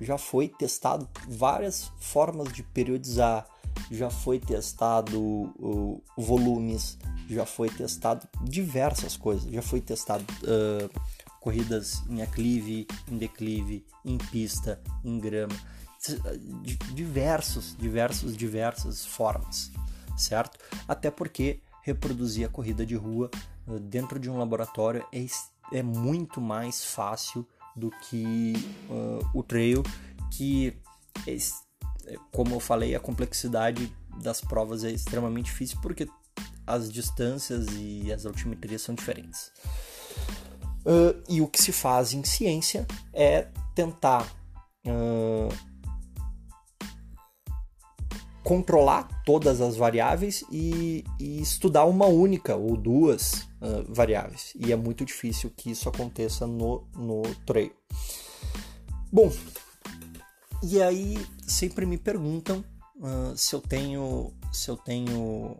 já 0.02 0.18
foi 0.18 0.48
testado 0.48 1.08
várias 1.28 1.92
formas 1.98 2.52
de 2.52 2.64
periodizar, 2.64 3.46
já 3.92 4.10
foi 4.10 4.40
testado 4.40 5.20
uh, 5.22 6.02
volumes, 6.18 6.98
já 7.30 7.46
foi 7.46 7.70
testado 7.70 8.28
diversas 8.42 9.16
coisas, 9.16 9.52
já 9.52 9.62
foi 9.62 9.82
testado 9.82 10.26
corridas 11.40 12.02
em 12.10 12.22
aclive, 12.22 12.88
em 13.10 13.18
declive, 13.18 13.86
em 14.04 14.18
pista, 14.18 14.82
em 15.04 15.20
grama, 15.20 15.56
diversos, 16.94 17.76
diversos, 17.78 18.36
diversas 18.36 19.06
formas, 19.06 19.72
certo? 20.18 20.58
Até 20.88 21.12
porque 21.12 21.60
reproduzir 21.82 22.46
a 22.46 22.50
corrida 22.50 22.86
de 22.86 22.96
rua 22.96 23.30
dentro 23.82 24.20
de 24.20 24.30
um 24.30 24.38
laboratório 24.38 25.06
é, 25.12 25.26
é 25.78 25.84
muito 25.84 26.42
mais 26.42 26.84
fácil 26.84 27.48
do 27.76 27.90
que 27.90 28.54
uh, 28.90 29.38
o 29.38 29.42
trail, 29.42 29.84
que, 30.32 30.78
é, 31.28 31.38
como 32.32 32.56
eu 32.56 32.60
falei, 32.60 32.96
a 32.96 33.00
complexidade 33.00 33.94
das 34.22 34.42
provas 34.42 34.84
é 34.84 34.92
extremamente 34.92 35.46
difícil 35.46 35.80
porque 35.82 36.08
as 36.66 36.92
distâncias 36.92 37.68
e 37.72 38.12
as 38.12 38.26
altimetrias 38.26 38.82
são 38.82 38.94
diferentes. 38.96 39.52
Uh, 40.86 41.24
e 41.30 41.42
o 41.42 41.48
que 41.48 41.62
se 41.62 41.72
faz 41.72 42.14
em 42.14 42.24
ciência 42.24 42.86
é 43.14 43.48
tentar 43.74 44.28
uh, 44.86 45.50
controlar 48.44 49.24
todas 49.26 49.62
as 49.62 49.78
variáveis 49.78 50.44
e, 50.52 51.06
e 51.20 51.42
estudar 51.42 51.86
uma 51.86 52.06
única 52.06 52.56
ou 52.56 52.76
duas 52.76 53.48
uh, 53.64 53.94
variáveis. 53.94 54.54
E 54.56 54.72
é 54.72 54.76
muito 54.76 55.06
difícil 55.06 55.52
que 55.56 55.72
isso 55.72 55.88
aconteça 55.88 56.46
no, 56.46 56.86
no 56.96 57.24
trail. 57.46 57.72
Bom, 59.12 59.32
e 60.62 60.82
aí 60.82 61.26
sempre 61.48 61.86
me 61.86 61.98
perguntam 61.98 62.64
uh, 62.98 63.36
se 63.38 63.56
eu 63.56 63.62
tenho 63.62 64.34
se 64.52 64.70
eu 64.70 64.78
tenho 64.78 65.58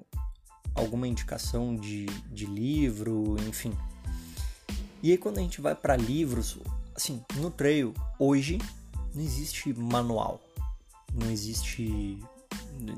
alguma 0.76 1.08
indicação 1.08 1.76
de, 1.76 2.06
de 2.32 2.46
livro, 2.46 3.36
enfim. 3.48 3.74
E 5.02 5.12
aí 5.12 5.18
quando 5.18 5.40
a 5.40 5.42
gente 5.42 5.62
vai 5.62 5.76
para 5.76 5.96
livros, 5.96 6.60
assim, 6.96 7.24
no 7.36 7.50
trail 7.50 7.94
hoje 8.20 8.60
não 9.14 9.22
existe 9.22 9.74
manual, 9.74 10.42
não 11.14 11.30
existe 11.30 12.20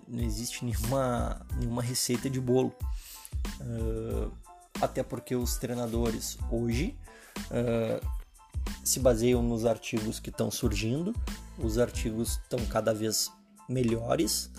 não 0.07 0.23
existe 0.23 0.63
nenhuma, 0.63 1.45
nenhuma 1.57 1.81
receita 1.81 2.29
de 2.29 2.39
bolo. 2.39 2.73
Uh, 3.61 4.31
até 4.81 5.03
porque 5.03 5.35
os 5.35 5.57
treinadores 5.57 6.38
hoje 6.51 6.97
uh, 7.51 8.05
se 8.83 8.99
baseiam 8.99 9.41
nos 9.41 9.65
artigos 9.65 10.19
que 10.19 10.29
estão 10.29 10.51
surgindo, 10.51 11.13
os 11.57 11.77
artigos 11.77 12.39
estão 12.43 12.63
cada 12.65 12.93
vez 12.93 13.31
melhores 13.69 14.51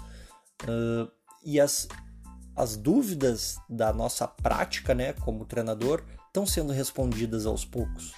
uh, 0.64 1.11
e 1.44 1.61
as, 1.61 1.88
as 2.55 2.76
dúvidas 2.76 3.59
da 3.68 3.92
nossa 3.92 4.26
prática, 4.26 4.94
né, 4.94 5.12
como 5.12 5.44
treinador, 5.44 6.02
estão 6.26 6.46
sendo 6.46 6.72
respondidas 6.72 7.46
aos 7.46 7.64
poucos. 7.64 8.12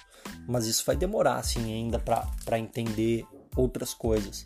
Mas 0.47 0.65
isso 0.65 0.83
vai 0.85 0.95
demorar, 0.95 1.37
assim, 1.37 1.73
ainda 1.73 1.99
para 1.99 2.59
entender 2.59 3.25
outras 3.55 3.93
coisas. 3.93 4.45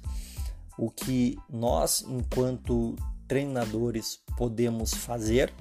O 0.77 0.89
que 0.89 1.37
nós, 1.49 2.03
enquanto 2.07 2.95
treinadores, 3.27 4.19
podemos 4.37 4.93
fazer 4.93 5.53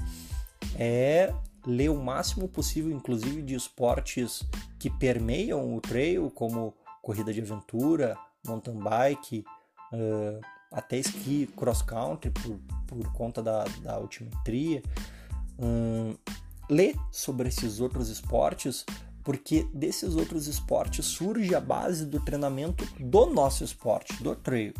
é 0.77 1.33
ler 1.67 1.91
o 1.91 2.03
máximo 2.03 2.49
possível, 2.49 2.91
inclusive 2.91 3.43
de 3.43 3.55
esportes 3.55 4.43
que 4.79 4.91
permeiam 4.91 5.75
o 5.75 5.81
trail, 5.81 6.31
como 6.31 6.75
corrida 7.01 7.33
de 7.33 7.41
aventura, 7.41 8.17
mountain 8.47 8.79
bike, 8.79 9.45
uh, 9.93 10.41
até 10.71 10.99
esqui 10.99 11.47
cross 11.57 11.83
country 11.83 12.31
por, 12.31 12.59
por 12.87 13.13
conta 13.13 13.43
da, 13.43 13.65
da 13.83 13.95
altimetria. 13.95 14.83
Um, 15.59 16.17
ler 16.69 16.97
sobre 17.11 17.49
esses 17.49 17.81
outros 17.81 18.09
esportes, 18.09 18.85
porque 19.23 19.69
desses 19.73 20.17
outros 20.17 20.47
esportes 20.47 21.07
surge 21.07 21.55
a 21.55 21.61
base 21.61 22.07
do 22.07 22.19
treinamento 22.21 22.85
do 22.99 23.27
nosso 23.27 23.63
esporte, 23.63 24.21
do 24.23 24.35
trail. 24.35 24.73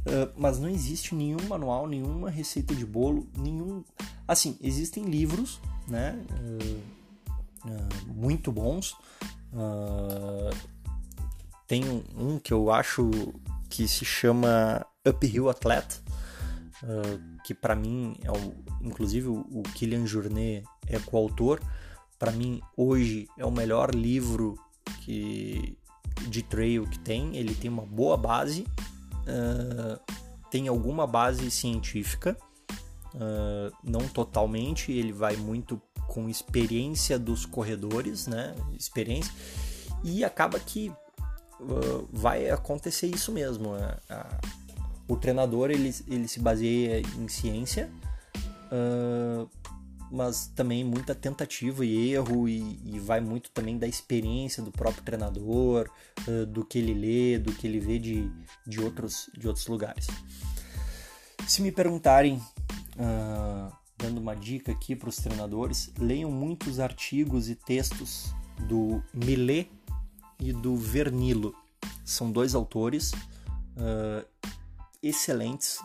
Uh, 0.00 0.32
mas 0.36 0.58
não 0.58 0.68
existe 0.68 1.14
nenhum 1.14 1.42
manual, 1.46 1.86
nenhuma 1.86 2.30
receita 2.30 2.74
de 2.74 2.86
bolo, 2.86 3.28
nenhum. 3.36 3.84
Assim, 4.26 4.56
existem 4.62 5.04
livros, 5.04 5.60
né? 5.86 6.18
Uh, 6.30 7.68
uh, 7.68 8.14
muito 8.14 8.50
bons. 8.50 8.96
tem 11.66 11.84
um, 12.16 12.38
que 12.38 12.52
eu 12.52 12.70
acho 12.70 13.10
que 13.68 13.86
se 13.86 14.04
chama 14.04 14.84
Uphill 15.06 15.50
Athlete, 15.50 16.00
que 17.44 17.54
para 17.54 17.76
mim 17.76 18.16
é 18.24 18.30
o, 18.30 18.54
inclusive 18.80 19.28
o, 19.28 19.40
o 19.50 19.62
Kylian 19.74 20.06
Journet 20.06 20.64
é 20.86 20.98
coautor. 20.98 21.60
Para 22.18 22.32
mim 22.32 22.60
hoje 22.76 23.28
é 23.36 23.44
o 23.44 23.50
melhor 23.50 23.94
livro 23.94 24.58
que 25.02 25.76
de 26.28 26.42
trail 26.42 26.86
que 26.86 26.98
tem. 26.98 27.36
Ele 27.36 27.54
tem 27.54 27.70
uma 27.70 27.84
boa 27.84 28.16
base 28.16 28.66
uh, 29.26 30.00
tem 30.50 30.68
alguma 30.68 31.06
base 31.06 31.50
científica, 31.50 32.36
uh, 33.14 33.74
não 33.82 34.06
totalmente, 34.08 34.92
ele 34.92 35.12
vai 35.12 35.36
muito 35.36 35.80
com 36.06 36.28
experiência 36.28 37.18
dos 37.18 37.46
corredores, 37.46 38.26
né? 38.26 38.54
Experiência, 38.76 39.32
e 40.02 40.24
acaba 40.24 40.58
que 40.58 40.90
uh, 41.60 42.08
vai 42.12 42.50
acontecer 42.50 43.06
isso 43.06 43.30
mesmo. 43.30 43.70
O 45.06 45.16
treinador 45.16 45.70
ele, 45.70 45.94
ele 46.08 46.28
se 46.28 46.40
baseia 46.40 47.00
em 47.00 47.28
ciência, 47.28 47.90
uh, 48.72 49.48
mas 50.10 50.48
também 50.48 50.82
muita 50.82 51.14
tentativa 51.14 51.84
e 51.84 52.12
erro 52.12 52.48
e, 52.48 52.80
e, 52.84 52.98
vai 52.98 53.20
muito 53.20 53.50
também 53.52 53.78
da 53.78 53.86
experiência 53.86 54.62
do 54.62 54.72
próprio 54.72 55.04
treinador, 55.04 55.88
uh, 56.26 56.46
do 56.46 56.64
que 56.64 56.78
ele 56.78 56.94
lê, 56.94 57.38
do 57.38 57.52
que 57.52 57.66
ele 57.66 57.78
vê 57.78 57.98
de, 57.98 58.30
de, 58.66 58.80
outros, 58.80 59.30
de 59.38 59.46
outros 59.46 59.68
lugares. 59.68 60.08
Se 61.46 61.62
me 61.62 61.70
perguntarem, 61.70 62.36
uh, 62.96 63.72
dando 63.96 64.18
uma 64.18 64.34
dica 64.34 64.72
aqui 64.72 64.96
para 64.96 65.08
os 65.08 65.16
treinadores, 65.16 65.92
leiam 65.96 66.30
muitos 66.30 66.80
artigos 66.80 67.48
e 67.48 67.54
textos 67.54 68.34
do 68.66 69.00
Millet 69.14 69.70
e 70.40 70.52
do 70.52 70.76
Vernilo. 70.76 71.54
São 72.04 72.32
dois 72.32 72.54
autores 72.54 73.12
uh, 73.12 74.26
excelentes. 75.00 75.78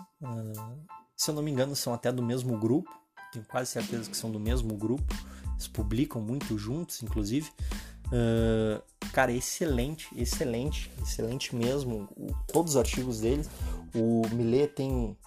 se 1.15 1.29
eu 1.29 1.35
não 1.35 1.43
me 1.43 1.51
engano, 1.51 1.75
são 1.75 1.93
até 1.93 2.11
do 2.11 2.23
mesmo 2.23 2.57
grupo 2.57 3.04
tenho 3.35 3.45
quase 3.45 3.71
certeza 3.71 4.09
que 4.09 4.17
são 4.17 4.31
do 4.31 4.39
mesmo 4.39 4.75
grupo, 4.75 5.13
eles 5.53 5.67
publicam 5.67 6.21
muito 6.21 6.57
juntos, 6.57 7.01
inclusive. 7.03 7.49
Uh, 8.07 8.81
cara, 9.11 9.31
excelente, 9.31 10.07
excelente, 10.15 10.91
excelente 11.01 11.55
mesmo. 11.55 12.07
O, 12.15 12.33
todos 12.51 12.71
os 12.71 12.77
artigos 12.77 13.21
deles. 13.21 13.49
O 13.93 14.23
Millet 14.33 14.73
tem 14.73 15.17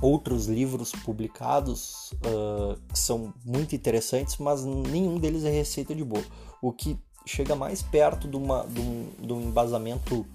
outros 0.00 0.46
livros 0.46 0.92
publicados 0.92 2.12
uh, 2.12 2.78
que 2.92 2.98
são 2.98 3.32
muito 3.44 3.74
interessantes, 3.74 4.36
mas 4.38 4.64
nenhum 4.64 5.18
deles 5.18 5.44
é 5.44 5.50
receita 5.50 5.94
de 5.94 6.04
bolo. 6.04 6.26
O 6.60 6.72
que 6.72 6.98
chega 7.26 7.56
mais 7.56 7.82
perto 7.82 8.28
de, 8.28 8.36
uma, 8.36 8.66
de, 8.66 8.80
um, 8.80 9.08
de 9.18 9.32
um 9.32 9.40
embasamento 9.42 10.26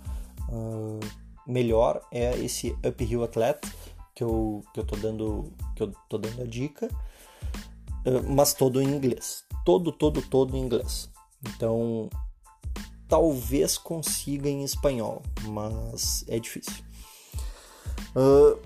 uh, 0.50 1.00
melhor 1.45 2.02
é 2.12 2.38
esse 2.39 2.76
Uphill 2.84 3.24
Athlete, 3.24 3.72
que 4.19 4.23
eu, 4.25 4.62
que 4.73 4.82
eu 4.82 4.84
tô 4.84 4.97
dando 4.97 5.53
que 5.77 5.82
eu 5.82 5.93
tô 6.10 6.17
dando 6.17 6.41
a 6.41 6.45
dica, 6.45 6.89
eh, 8.03 8.21
mas 8.27 8.53
todo 8.53 8.82
em 8.82 8.86
inglês. 8.86 9.45
Todo, 9.63 9.93
todo, 9.93 10.21
todo 10.21 10.58
em 10.58 10.60
inglês. 10.60 11.10
Então, 11.47 12.10
talvez 13.08 13.77
consiga 13.77 14.49
em 14.49 14.62
espanhol, 14.62 15.21
mas 15.47 16.25
é 16.27 16.38
difícil. 16.38 16.84
Uh, 18.13 18.60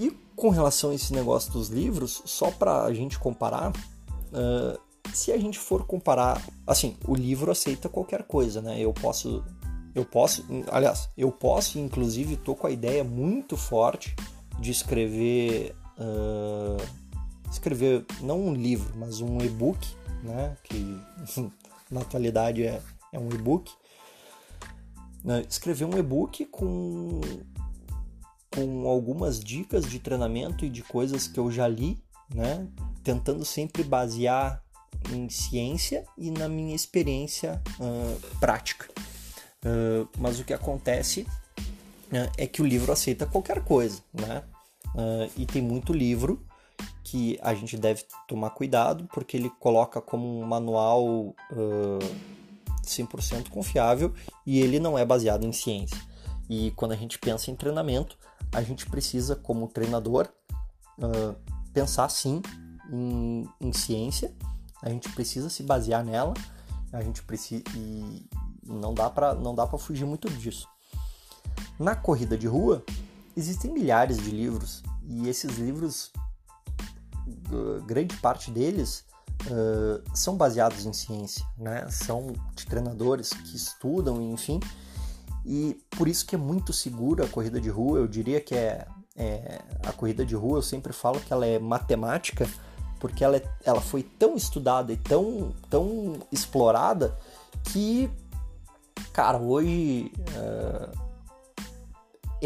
e 0.00 0.10
com 0.34 0.48
relação 0.48 0.90
a 0.90 0.94
esse 0.94 1.12
negócio 1.12 1.52
dos 1.52 1.68
livros, 1.68 2.20
só 2.24 2.50
para 2.50 2.82
a 2.82 2.92
gente 2.92 3.16
comparar, 3.16 3.70
uh, 3.70 4.80
se 5.12 5.30
a 5.30 5.38
gente 5.38 5.56
for 5.56 5.86
comparar, 5.86 6.44
assim, 6.66 6.96
o 7.06 7.14
livro 7.14 7.52
aceita 7.52 7.88
qualquer 7.88 8.24
coisa, 8.24 8.60
né? 8.60 8.80
Eu 8.80 8.92
posso, 8.92 9.44
eu 9.94 10.04
posso, 10.04 10.44
aliás, 10.72 11.08
eu 11.16 11.30
posso, 11.30 11.78
inclusive, 11.78 12.36
tô 12.36 12.56
com 12.56 12.66
a 12.66 12.72
ideia 12.72 13.04
muito 13.04 13.56
forte 13.56 14.16
de 14.58 14.70
escrever 14.70 15.74
uh, 15.98 17.04
escrever 17.50 18.04
não 18.20 18.40
um 18.40 18.54
livro, 18.54 18.92
mas 18.96 19.20
um 19.20 19.38
e-book, 19.40 19.86
né, 20.22 20.56
que 20.64 21.00
na 21.90 22.00
atualidade 22.00 22.64
é, 22.64 22.80
é 23.12 23.18
um 23.18 23.28
e-book, 23.30 23.72
né, 25.22 25.44
escrever 25.48 25.84
um 25.84 25.98
e-book 25.98 26.44
com 26.46 27.20
com 28.54 28.88
algumas 28.88 29.40
dicas 29.40 29.84
de 29.84 29.98
treinamento 29.98 30.64
e 30.64 30.70
de 30.70 30.80
coisas 30.80 31.26
que 31.26 31.40
eu 31.40 31.50
já 31.50 31.66
li, 31.66 31.98
né, 32.32 32.68
tentando 33.02 33.44
sempre 33.44 33.82
basear 33.82 34.62
em 35.12 35.28
ciência 35.28 36.04
e 36.16 36.30
na 36.30 36.48
minha 36.48 36.74
experiência 36.74 37.60
uh, 37.80 38.38
prática. 38.38 38.88
Uh, 39.64 40.08
mas 40.18 40.38
o 40.38 40.44
que 40.44 40.52
acontece 40.52 41.26
é 42.36 42.46
que 42.46 42.62
o 42.62 42.66
livro 42.66 42.92
aceita 42.92 43.26
qualquer 43.26 43.64
coisa, 43.64 44.02
né? 44.12 44.42
Uh, 44.94 45.30
e 45.36 45.46
tem 45.46 45.60
muito 45.60 45.92
livro 45.92 46.44
que 47.02 47.38
a 47.42 47.54
gente 47.54 47.76
deve 47.76 48.04
tomar 48.26 48.50
cuidado 48.50 49.08
porque 49.12 49.36
ele 49.36 49.50
coloca 49.58 50.00
como 50.00 50.40
um 50.40 50.46
manual 50.46 51.04
uh, 51.06 51.98
100% 52.82 53.48
confiável 53.50 54.12
e 54.46 54.60
ele 54.60 54.78
não 54.78 54.98
é 54.98 55.04
baseado 55.04 55.44
em 55.44 55.52
ciência. 55.52 56.00
E 56.48 56.70
quando 56.72 56.92
a 56.92 56.96
gente 56.96 57.18
pensa 57.18 57.50
em 57.50 57.56
treinamento, 57.56 58.16
a 58.52 58.62
gente 58.62 58.86
precisa, 58.86 59.34
como 59.34 59.68
treinador, 59.68 60.28
uh, 60.98 61.34
pensar 61.72 62.08
sim 62.08 62.40
em, 62.92 63.48
em, 63.60 63.72
ciência, 63.72 64.32
a 64.82 64.88
gente 64.90 65.08
precisa 65.10 65.48
se 65.48 65.62
basear 65.62 66.04
nela, 66.04 66.34
a 66.92 67.02
gente 67.02 67.22
precisa 67.22 67.64
e 67.74 68.28
não 68.62 68.94
dá 68.94 69.10
para 69.10 69.34
não 69.34 69.54
dá 69.54 69.66
para 69.66 69.78
fugir 69.78 70.04
muito 70.04 70.28
disso. 70.30 70.68
Na 71.78 71.94
corrida 71.94 72.36
de 72.36 72.46
rua, 72.46 72.84
existem 73.36 73.72
milhares 73.72 74.18
de 74.18 74.30
livros 74.30 74.82
e 75.08 75.28
esses 75.28 75.58
livros, 75.58 76.12
grande 77.86 78.16
parte 78.18 78.50
deles, 78.50 79.04
uh, 79.46 80.02
são 80.14 80.36
baseados 80.36 80.86
em 80.86 80.92
ciência, 80.92 81.44
né? 81.58 81.86
São 81.90 82.32
de 82.54 82.66
treinadores 82.66 83.30
que 83.30 83.56
estudam, 83.56 84.20
enfim. 84.32 84.60
E 85.44 85.78
por 85.90 86.08
isso 86.08 86.24
que 86.24 86.34
é 86.34 86.38
muito 86.38 86.72
segura 86.72 87.24
a 87.24 87.28
corrida 87.28 87.60
de 87.60 87.68
rua. 87.68 87.98
Eu 87.98 88.08
diria 88.08 88.40
que 88.40 88.54
é, 88.54 88.86
é 89.16 89.60
a 89.84 89.92
corrida 89.92 90.24
de 90.24 90.34
rua. 90.34 90.58
Eu 90.58 90.62
sempre 90.62 90.92
falo 90.92 91.20
que 91.20 91.32
ela 91.32 91.46
é 91.46 91.58
matemática 91.58 92.48
porque 92.98 93.22
ela, 93.22 93.36
é, 93.36 93.44
ela 93.64 93.80
foi 93.80 94.02
tão 94.02 94.34
estudada 94.34 94.90
e 94.92 94.96
tão, 94.96 95.54
tão 95.68 96.18
explorada 96.32 97.14
que, 97.64 98.10
cara, 99.12 99.38
hoje 99.38 100.10
uh, 100.30 101.03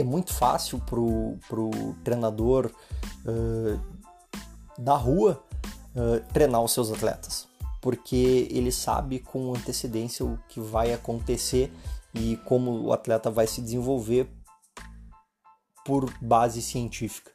é 0.01 0.05
muito 0.05 0.33
fácil 0.33 0.79
pro, 0.81 1.37
pro 1.49 1.71
treinador 2.05 2.71
uh, 3.25 3.81
da 4.79 4.97
rua 4.97 5.43
uh, 5.95 6.33
treinar 6.33 6.63
os 6.63 6.73
seus 6.73 6.91
atletas, 6.93 7.49
porque 7.81 8.49
ele 8.51 8.71
sabe 8.71 9.19
com 9.19 9.55
antecedência 9.55 10.25
o 10.25 10.39
que 10.49 10.61
vai 10.61 10.93
acontecer 10.93 11.73
e 12.15 12.37
como 12.39 12.71
o 12.83 12.93
atleta 12.93 13.31
vai 13.31 13.47
se 13.47 13.61
desenvolver 13.61 14.29
por 15.85 16.13
base 16.21 16.61
científica. 16.63 17.33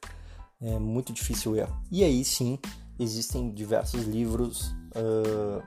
É 0.61 0.79
muito 0.79 1.11
difícil 1.11 1.53
o 1.53 1.55
erro. 1.55 1.75
E 1.91 2.03
aí 2.03 2.23
sim, 2.23 2.57
existem 2.97 3.51
diversos 3.51 4.03
livros 4.03 4.67
uh, 4.95 5.61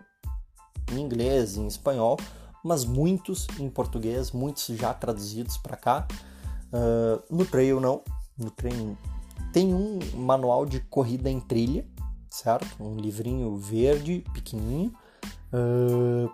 em 0.92 1.00
inglês, 1.00 1.56
em 1.56 1.66
espanhol, 1.66 2.16
mas 2.64 2.84
muitos 2.84 3.46
em 3.58 3.68
português, 3.68 4.32
muitos 4.32 4.66
já 4.66 4.94
traduzidos 4.94 5.56
para 5.58 5.76
cá, 5.76 6.08
Uh, 6.72 7.22
no 7.30 7.44
trail 7.44 7.80
não, 7.80 8.02
no 8.36 8.50
trail 8.50 8.96
tem 9.52 9.72
um 9.72 9.98
manual 10.14 10.66
de 10.66 10.80
corrida 10.80 11.30
em 11.30 11.40
trilha, 11.40 11.86
certo? 12.30 12.66
Um 12.78 12.96
livrinho 12.96 13.56
verde, 13.56 14.24
pequenininho. 14.34 14.92
Uh, 15.52 16.30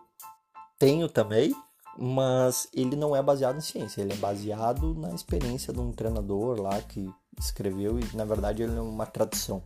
tenho 0.78 1.08
também, 1.08 1.54
mas 1.98 2.66
ele 2.72 2.96
não 2.96 3.14
é 3.14 3.22
baseado 3.22 3.58
em 3.58 3.60
ciência, 3.60 4.00
ele 4.00 4.12
é 4.12 4.16
baseado 4.16 4.94
na 4.94 5.14
experiência 5.14 5.72
de 5.72 5.78
um 5.78 5.92
treinador 5.92 6.60
lá 6.60 6.80
que 6.80 7.08
escreveu 7.38 8.00
e 8.00 8.16
na 8.16 8.24
verdade 8.24 8.62
ele 8.62 8.76
é 8.76 8.80
uma 8.80 9.06
tradução. 9.06 9.62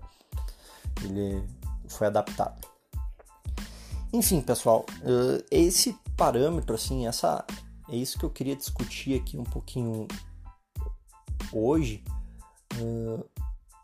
Ele 1.03 1.43
foi 1.89 2.07
adaptado. 2.07 2.67
Enfim, 4.13 4.41
pessoal, 4.41 4.85
uh, 5.01 5.45
esse 5.51 5.97
parâmetro, 6.17 6.75
assim, 6.75 7.07
essa, 7.07 7.45
é 7.89 7.97
isso 7.97 8.19
que 8.19 8.25
eu 8.25 8.31
queria 8.31 8.57
discutir 8.57 9.19
aqui 9.21 9.37
um 9.39 9.45
pouquinho 9.45 10.07
hoje, 11.53 12.03
uh, 12.81 13.25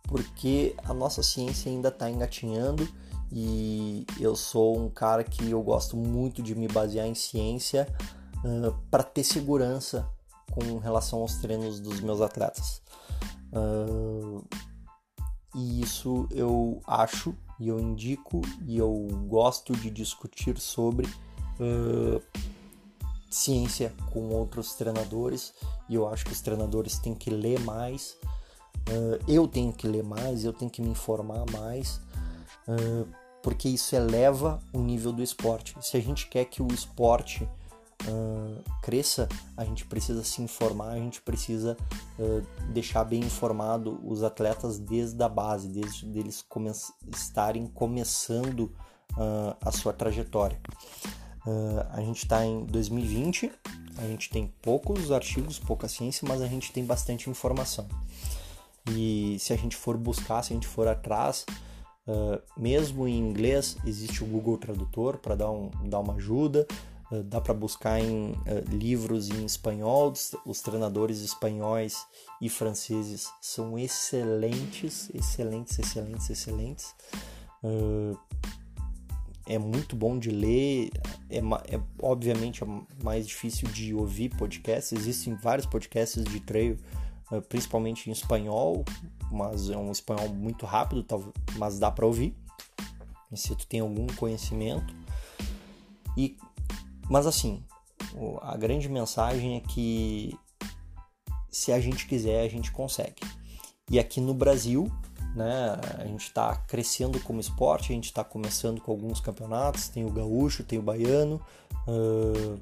porque 0.04 0.74
a 0.84 0.92
nossa 0.92 1.22
ciência 1.22 1.70
ainda 1.70 1.88
está 1.88 2.10
engatinhando 2.10 2.88
e 3.30 4.06
eu 4.20 4.36
sou 4.36 4.78
um 4.78 4.90
cara 4.90 5.24
que 5.24 5.50
eu 5.50 5.62
gosto 5.62 5.96
muito 5.96 6.42
de 6.42 6.54
me 6.54 6.68
basear 6.68 7.06
em 7.06 7.14
ciência 7.14 7.88
uh, 8.44 8.74
para 8.90 9.02
ter 9.02 9.24
segurança 9.24 10.06
com 10.50 10.78
relação 10.78 11.20
aos 11.20 11.36
treinos 11.36 11.80
dos 11.80 12.00
meus 12.00 12.20
atletas. 12.20 12.82
Uh, 13.52 14.44
e 15.54 15.80
isso 15.80 16.26
eu 16.30 16.80
acho 16.86 17.34
e 17.58 17.68
eu 17.68 17.78
indico 17.78 18.40
e 18.66 18.76
eu 18.78 19.08
gosto 19.28 19.74
de 19.74 19.90
discutir 19.90 20.58
sobre 20.58 21.06
uh, 21.06 22.20
ciência 23.34 23.92
com 24.12 24.28
outros 24.28 24.74
treinadores 24.74 25.54
e 25.88 25.94
eu 25.94 26.08
acho 26.08 26.24
que 26.24 26.32
os 26.32 26.40
treinadores 26.40 26.98
têm 26.98 27.14
que 27.14 27.30
ler 27.30 27.60
mais. 27.60 28.16
Uh, 28.88 29.22
eu 29.28 29.46
tenho 29.46 29.72
que 29.72 29.86
ler 29.86 30.02
mais, 30.02 30.44
eu 30.44 30.52
tenho 30.52 30.70
que 30.70 30.82
me 30.82 30.88
informar 30.88 31.44
mais, 31.50 32.00
uh, 32.68 33.08
porque 33.42 33.68
isso 33.68 33.94
eleva 33.94 34.60
o 34.72 34.78
nível 34.78 35.12
do 35.12 35.22
esporte. 35.22 35.74
Se 35.80 35.96
a 35.96 36.00
gente 36.00 36.28
quer 36.28 36.44
que 36.46 36.62
o 36.62 36.68
esporte 36.68 37.44
uh, 37.44 38.62
cresça, 38.82 39.28
a 39.56 39.64
gente 39.64 39.86
precisa 39.86 40.22
se 40.24 40.42
informar, 40.42 40.90
a 40.90 40.98
gente 40.98 41.20
precisa 41.22 41.76
deixar 42.72 43.04
bem 43.04 43.20
informado 43.20 44.00
os 44.04 44.22
atletas 44.22 44.78
desde 44.78 45.22
a 45.22 45.28
base, 45.28 45.68
desde 45.68 46.06
eles 46.18 46.42
come 46.42 46.70
estarem 47.16 47.66
começando 47.66 48.72
a 49.60 49.70
sua 49.70 49.92
trajetória. 49.92 50.60
A 51.90 52.00
gente 52.00 52.18
está 52.18 52.44
em 52.44 52.64
2020, 52.66 53.50
a 53.98 54.02
gente 54.02 54.30
tem 54.30 54.52
poucos 54.62 55.10
artigos, 55.10 55.58
pouca 55.58 55.88
ciência, 55.88 56.26
mas 56.28 56.40
a 56.40 56.46
gente 56.46 56.72
tem 56.72 56.84
bastante 56.84 57.28
informação. 57.28 57.86
E 58.90 59.36
se 59.40 59.52
a 59.52 59.56
gente 59.56 59.76
for 59.76 59.96
buscar, 59.96 60.42
se 60.42 60.52
a 60.52 60.54
gente 60.54 60.66
for 60.66 60.86
atrás, 60.86 61.44
Uh, 62.04 62.42
mesmo 62.56 63.06
em 63.06 63.16
inglês 63.16 63.76
existe 63.86 64.24
o 64.24 64.26
Google 64.26 64.58
Tradutor 64.58 65.18
para 65.18 65.36
dar, 65.36 65.50
um, 65.50 65.70
dar 65.84 66.00
uma 66.00 66.14
ajuda. 66.14 66.66
Eh, 67.12 67.22
dá 67.22 67.40
para 67.40 67.54
buscar 67.54 68.00
em 68.00 68.32
uh, 68.32 68.68
livros 68.70 69.30
em 69.30 69.44
espanhol. 69.44 70.12
Os 70.44 70.60
treinadores 70.60 71.20
espanhóis 71.20 72.04
e 72.40 72.48
franceses 72.48 73.30
são 73.40 73.78
excelentes, 73.78 75.10
excelentes, 75.14 75.78
excelentes, 75.78 76.30
excelentes. 76.30 76.94
É 79.52 79.58
muito 79.58 79.94
bom 79.94 80.18
de 80.18 80.30
ler, 80.30 80.90
é, 81.28 81.38
é, 81.38 81.80
obviamente 82.00 82.64
é 82.64 82.66
mais 83.02 83.26
difícil 83.26 83.68
de 83.68 83.94
ouvir 83.94 84.30
podcasts. 84.30 84.92
Existem 84.92 85.34
vários 85.34 85.66
podcasts 85.66 86.24
de 86.24 86.40
trail, 86.40 86.78
uh, 87.30 87.42
principalmente 87.42 88.08
em 88.08 88.12
espanhol, 88.12 88.84
mas 89.30 89.68
é 89.68 89.76
um 89.76 89.92
espanhol 89.92 90.28
muito 90.30 90.64
rápido, 90.64 91.04
mas 91.56 91.78
dá 91.78 91.90
para 91.90 92.06
ouvir. 92.06 92.34
se 93.34 93.54
tu 93.54 93.66
tem 93.66 93.80
algum 93.80 94.06
conhecimento. 94.16 94.94
E 96.16 96.36
mas 97.10 97.26
assim, 97.26 97.62
a 98.40 98.56
grande 98.56 98.88
mensagem 98.88 99.56
é 99.56 99.60
que 99.60 100.34
se 101.50 101.72
a 101.72 101.78
gente 101.78 102.06
quiser, 102.06 102.42
a 102.42 102.48
gente 102.48 102.72
consegue. 102.72 103.22
E 103.90 103.98
aqui 103.98 104.20
no 104.20 104.32
Brasil, 104.32 104.90
né, 105.34 105.78
a 105.98 106.04
gente 106.04 106.24
está 106.24 106.54
crescendo 106.54 107.18
como 107.20 107.40
esporte, 107.40 107.92
a 107.92 107.94
gente 107.94 108.06
está 108.06 108.22
começando 108.22 108.80
com 108.80 108.92
alguns 108.92 109.20
campeonatos, 109.20 109.88
tem 109.88 110.04
o 110.04 110.10
gaúcho, 110.10 110.62
tem 110.62 110.78
o 110.78 110.82
baiano. 110.82 111.40
Uh, 111.86 112.60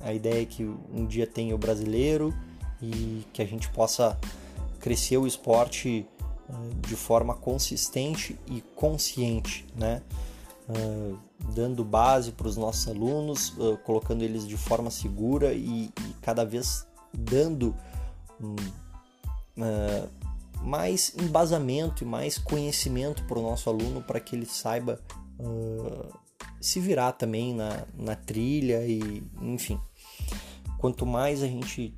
a 0.00 0.12
ideia 0.12 0.42
é 0.42 0.46
que 0.46 0.64
um 0.64 1.06
dia 1.06 1.26
tenha 1.26 1.54
o 1.54 1.58
brasileiro 1.58 2.32
e 2.80 3.26
que 3.32 3.42
a 3.42 3.44
gente 3.44 3.68
possa 3.70 4.16
crescer 4.78 5.16
o 5.16 5.26
esporte 5.26 6.06
uh, 6.48 6.74
de 6.86 6.94
forma 6.94 7.34
consistente 7.34 8.38
e 8.46 8.60
consciente, 8.76 9.66
né? 9.74 10.02
Uh, 10.68 11.18
dando 11.54 11.84
base 11.84 12.30
para 12.30 12.46
os 12.46 12.56
nossos 12.56 12.86
alunos, 12.88 13.54
colocando 13.84 14.22
eles 14.22 14.46
de 14.46 14.56
forma 14.56 14.90
segura 14.90 15.52
e, 15.54 15.84
e 15.84 16.14
cada 16.20 16.44
vez 16.44 16.86
dando 17.12 17.74
um, 18.40 18.54
mais 20.62 21.14
embasamento 21.18 22.04
e 22.04 22.06
mais 22.06 22.38
conhecimento 22.38 23.24
para 23.24 23.38
o 23.38 23.42
nosso 23.42 23.68
aluno 23.68 24.02
para 24.02 24.20
que 24.20 24.34
ele 24.36 24.46
saiba 24.46 25.00
se 26.60 26.80
virar 26.80 27.12
também 27.12 27.54
na, 27.54 27.86
na 27.94 28.16
trilha 28.16 28.84
e 28.86 29.22
enfim. 29.40 29.80
Quanto 30.78 31.06
mais 31.06 31.42
a 31.42 31.46
gente 31.46 31.94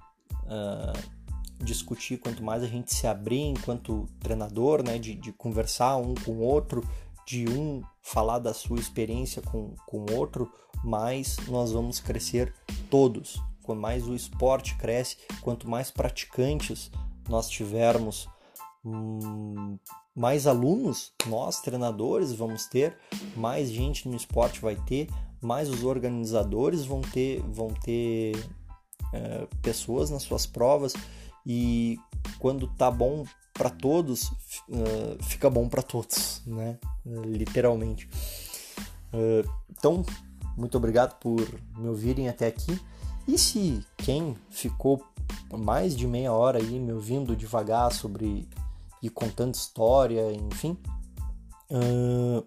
discutir, 1.62 2.18
quanto 2.18 2.42
mais 2.42 2.62
a 2.62 2.66
gente 2.66 2.94
se 2.94 3.07
abrir 3.07 3.42
enquanto 3.42 4.09
treinador, 4.18 4.83
né, 4.83 4.99
de, 4.99 5.14
de 5.14 5.33
conversar 5.33 5.96
um 5.96 6.14
com 6.14 6.33
o 6.33 6.40
outro, 6.40 6.87
de 7.27 7.49
um 7.49 7.83
falar 8.03 8.38
da 8.38 8.53
sua 8.55 8.79
experiência 8.79 9.42
com 9.42 9.75
o 9.92 10.12
outro, 10.12 10.51
mais 10.83 11.37
nós 11.49 11.73
vamos 11.73 12.01
crescer 12.01 12.53
todos. 12.90 13.40
Quanto 13.62 13.81
mais 13.81 14.09
o 14.09 14.14
esporte 14.14 14.75
cresce, 14.77 15.18
quanto 15.40 15.68
mais 15.68 15.90
praticantes 15.90 16.90
nós 17.29 17.49
tivermos, 17.49 18.29
mais 20.14 20.47
alunos 20.47 21.12
nós, 21.27 21.61
treinadores, 21.61 22.33
vamos 22.33 22.66
ter, 22.66 22.97
mais 23.37 23.71
gente 23.71 24.09
no 24.09 24.16
esporte 24.16 24.61
vai 24.61 24.77
ter, 24.77 25.09
mais 25.40 25.69
os 25.69 25.85
organizadores 25.85 26.85
vão 26.85 27.01
ter, 27.01 27.40
vão 27.43 27.69
ter 27.69 28.37
é, 29.12 29.47
pessoas 29.62 30.11
nas 30.11 30.23
suas 30.23 30.47
provas 30.47 30.95
e 31.47 31.99
quando 32.38 32.66
tá 32.66 32.90
bom 32.90 33.25
para 33.53 33.69
todos, 33.69 34.31
uh, 34.69 35.23
fica 35.25 35.51
bom 35.51 35.69
para 35.69 35.83
todos, 35.83 36.40
né? 36.47 36.79
literalmente. 37.05 38.09
Uh, 39.12 39.47
então, 39.71 40.03
muito 40.57 40.79
obrigado 40.79 41.19
por 41.19 41.47
me 41.77 41.88
ouvirem 41.88 42.29
até 42.29 42.47
aqui. 42.47 42.81
E 43.29 43.38
se 43.38 43.85
quem 43.99 44.35
ficou 44.49 45.05
mais 45.53 45.95
de 45.95 46.07
meia 46.07 46.33
hora 46.33 46.59
aí 46.59 46.79
me 46.79 46.93
ouvindo 46.93 47.37
devagar 47.37 47.93
sobre 47.93 48.49
e 49.03 49.09
contando 49.09 49.55
história, 49.55 50.33
enfim, 50.33 50.77
uh, 51.71 52.45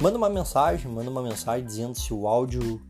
manda 0.00 0.18
uma 0.18 0.28
mensagem, 0.28 0.90
manda 0.90 1.10
uma 1.10 1.22
mensagem 1.22 1.66
dizendo 1.66 1.98
se 1.98 2.12
o 2.12 2.26
áudio 2.26 2.80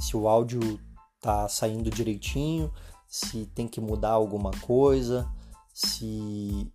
se 0.00 0.16
o 0.16 0.28
áudio 0.28 0.78
tá 1.20 1.48
saindo 1.48 1.90
direitinho, 1.90 2.72
se 3.06 3.46
tem 3.46 3.66
que 3.66 3.80
mudar 3.80 4.12
alguma 4.12 4.50
coisa, 4.62 5.28
se 5.74 6.70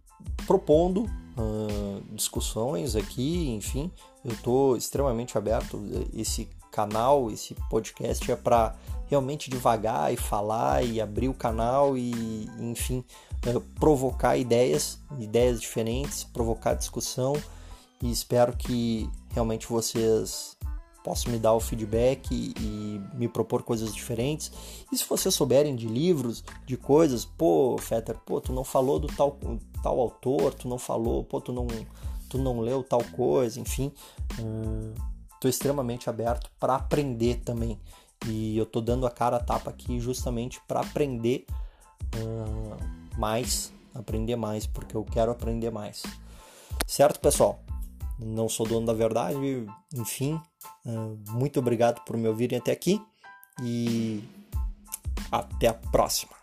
propondo 0.45 1.03
uh, 1.03 2.15
discussões 2.15 2.95
aqui, 2.95 3.49
enfim, 3.49 3.91
eu 4.23 4.31
estou 4.31 4.75
extremamente 4.75 5.37
aberto. 5.37 5.81
Esse 6.13 6.49
canal, 6.71 7.29
esse 7.29 7.55
podcast 7.69 8.31
é 8.31 8.35
para 8.35 8.75
realmente 9.07 9.49
devagar 9.49 10.11
e 10.13 10.17
falar 10.17 10.83
e 10.83 10.99
abrir 10.99 11.29
o 11.29 11.33
canal 11.33 11.97
e, 11.97 12.49
enfim, 12.59 13.03
uh, 13.45 13.61
provocar 13.79 14.37
ideias, 14.37 14.99
ideias 15.19 15.61
diferentes, 15.61 16.23
provocar 16.23 16.73
discussão 16.73 17.33
e 18.01 18.11
espero 18.11 18.55
que 18.55 19.09
realmente 19.33 19.67
vocês 19.67 20.57
posso 21.03 21.29
me 21.29 21.37
dar 21.37 21.53
o 21.53 21.59
feedback 21.59 22.31
e, 22.31 22.53
e, 22.59 23.01
me 23.13 23.27
propor 23.27 23.61
coisas 23.61 23.93
diferentes. 23.93 24.51
E 24.91 24.97
se 24.97 25.05
vocês 25.05 25.35
souberem 25.35 25.75
de 25.75 25.87
livros, 25.87 26.43
de 26.65 26.77
coisas, 26.77 27.25
pô, 27.25 27.77
Fetter, 27.77 28.17
pô, 28.25 28.39
tu 28.39 28.53
não 28.53 28.63
falou 28.63 28.99
do 28.99 29.07
tal, 29.07 29.37
tal 29.83 29.99
autor, 29.99 30.53
tu 30.53 30.67
não 30.67 30.77
falou, 30.77 31.23
pô, 31.23 31.41
tu 31.41 31.51
não, 31.51 31.67
tu 32.29 32.37
não 32.37 32.61
leu 32.61 32.83
tal 32.83 33.03
coisa, 33.11 33.59
enfim, 33.59 33.91
estou 34.29 34.45
hum, 34.45 34.93
extremamente 35.49 36.09
aberto 36.09 36.49
para 36.59 36.75
aprender 36.75 37.41
também. 37.43 37.79
E 38.25 38.57
eu 38.57 38.65
tô 38.65 38.79
dando 38.79 39.05
a 39.05 39.11
cara 39.11 39.35
a 39.35 39.43
tapa 39.43 39.69
aqui 39.69 39.99
justamente 39.99 40.61
para 40.65 40.79
aprender 40.79 41.45
hum, 42.15 43.02
mais, 43.17 43.73
aprender 43.93 44.35
mais, 44.35 44.65
porque 44.65 44.95
eu 44.95 45.03
quero 45.03 45.31
aprender 45.31 45.71
mais. 45.71 46.03
Certo, 46.87 47.19
pessoal? 47.19 47.63
Não 48.19 48.47
sou 48.47 48.67
dono 48.67 48.85
da 48.85 48.93
verdade, 48.93 49.37
enfim, 49.93 50.39
ah, 50.85 51.15
muito 51.31 51.59
obrigado 51.59 52.03
por 52.05 52.15
me 52.15 52.27
ouvirem 52.27 52.59
até 52.59 52.71
aqui 52.71 53.01
e 53.61 54.23
até 55.31 55.67
a 55.67 55.73
próxima. 55.73 56.33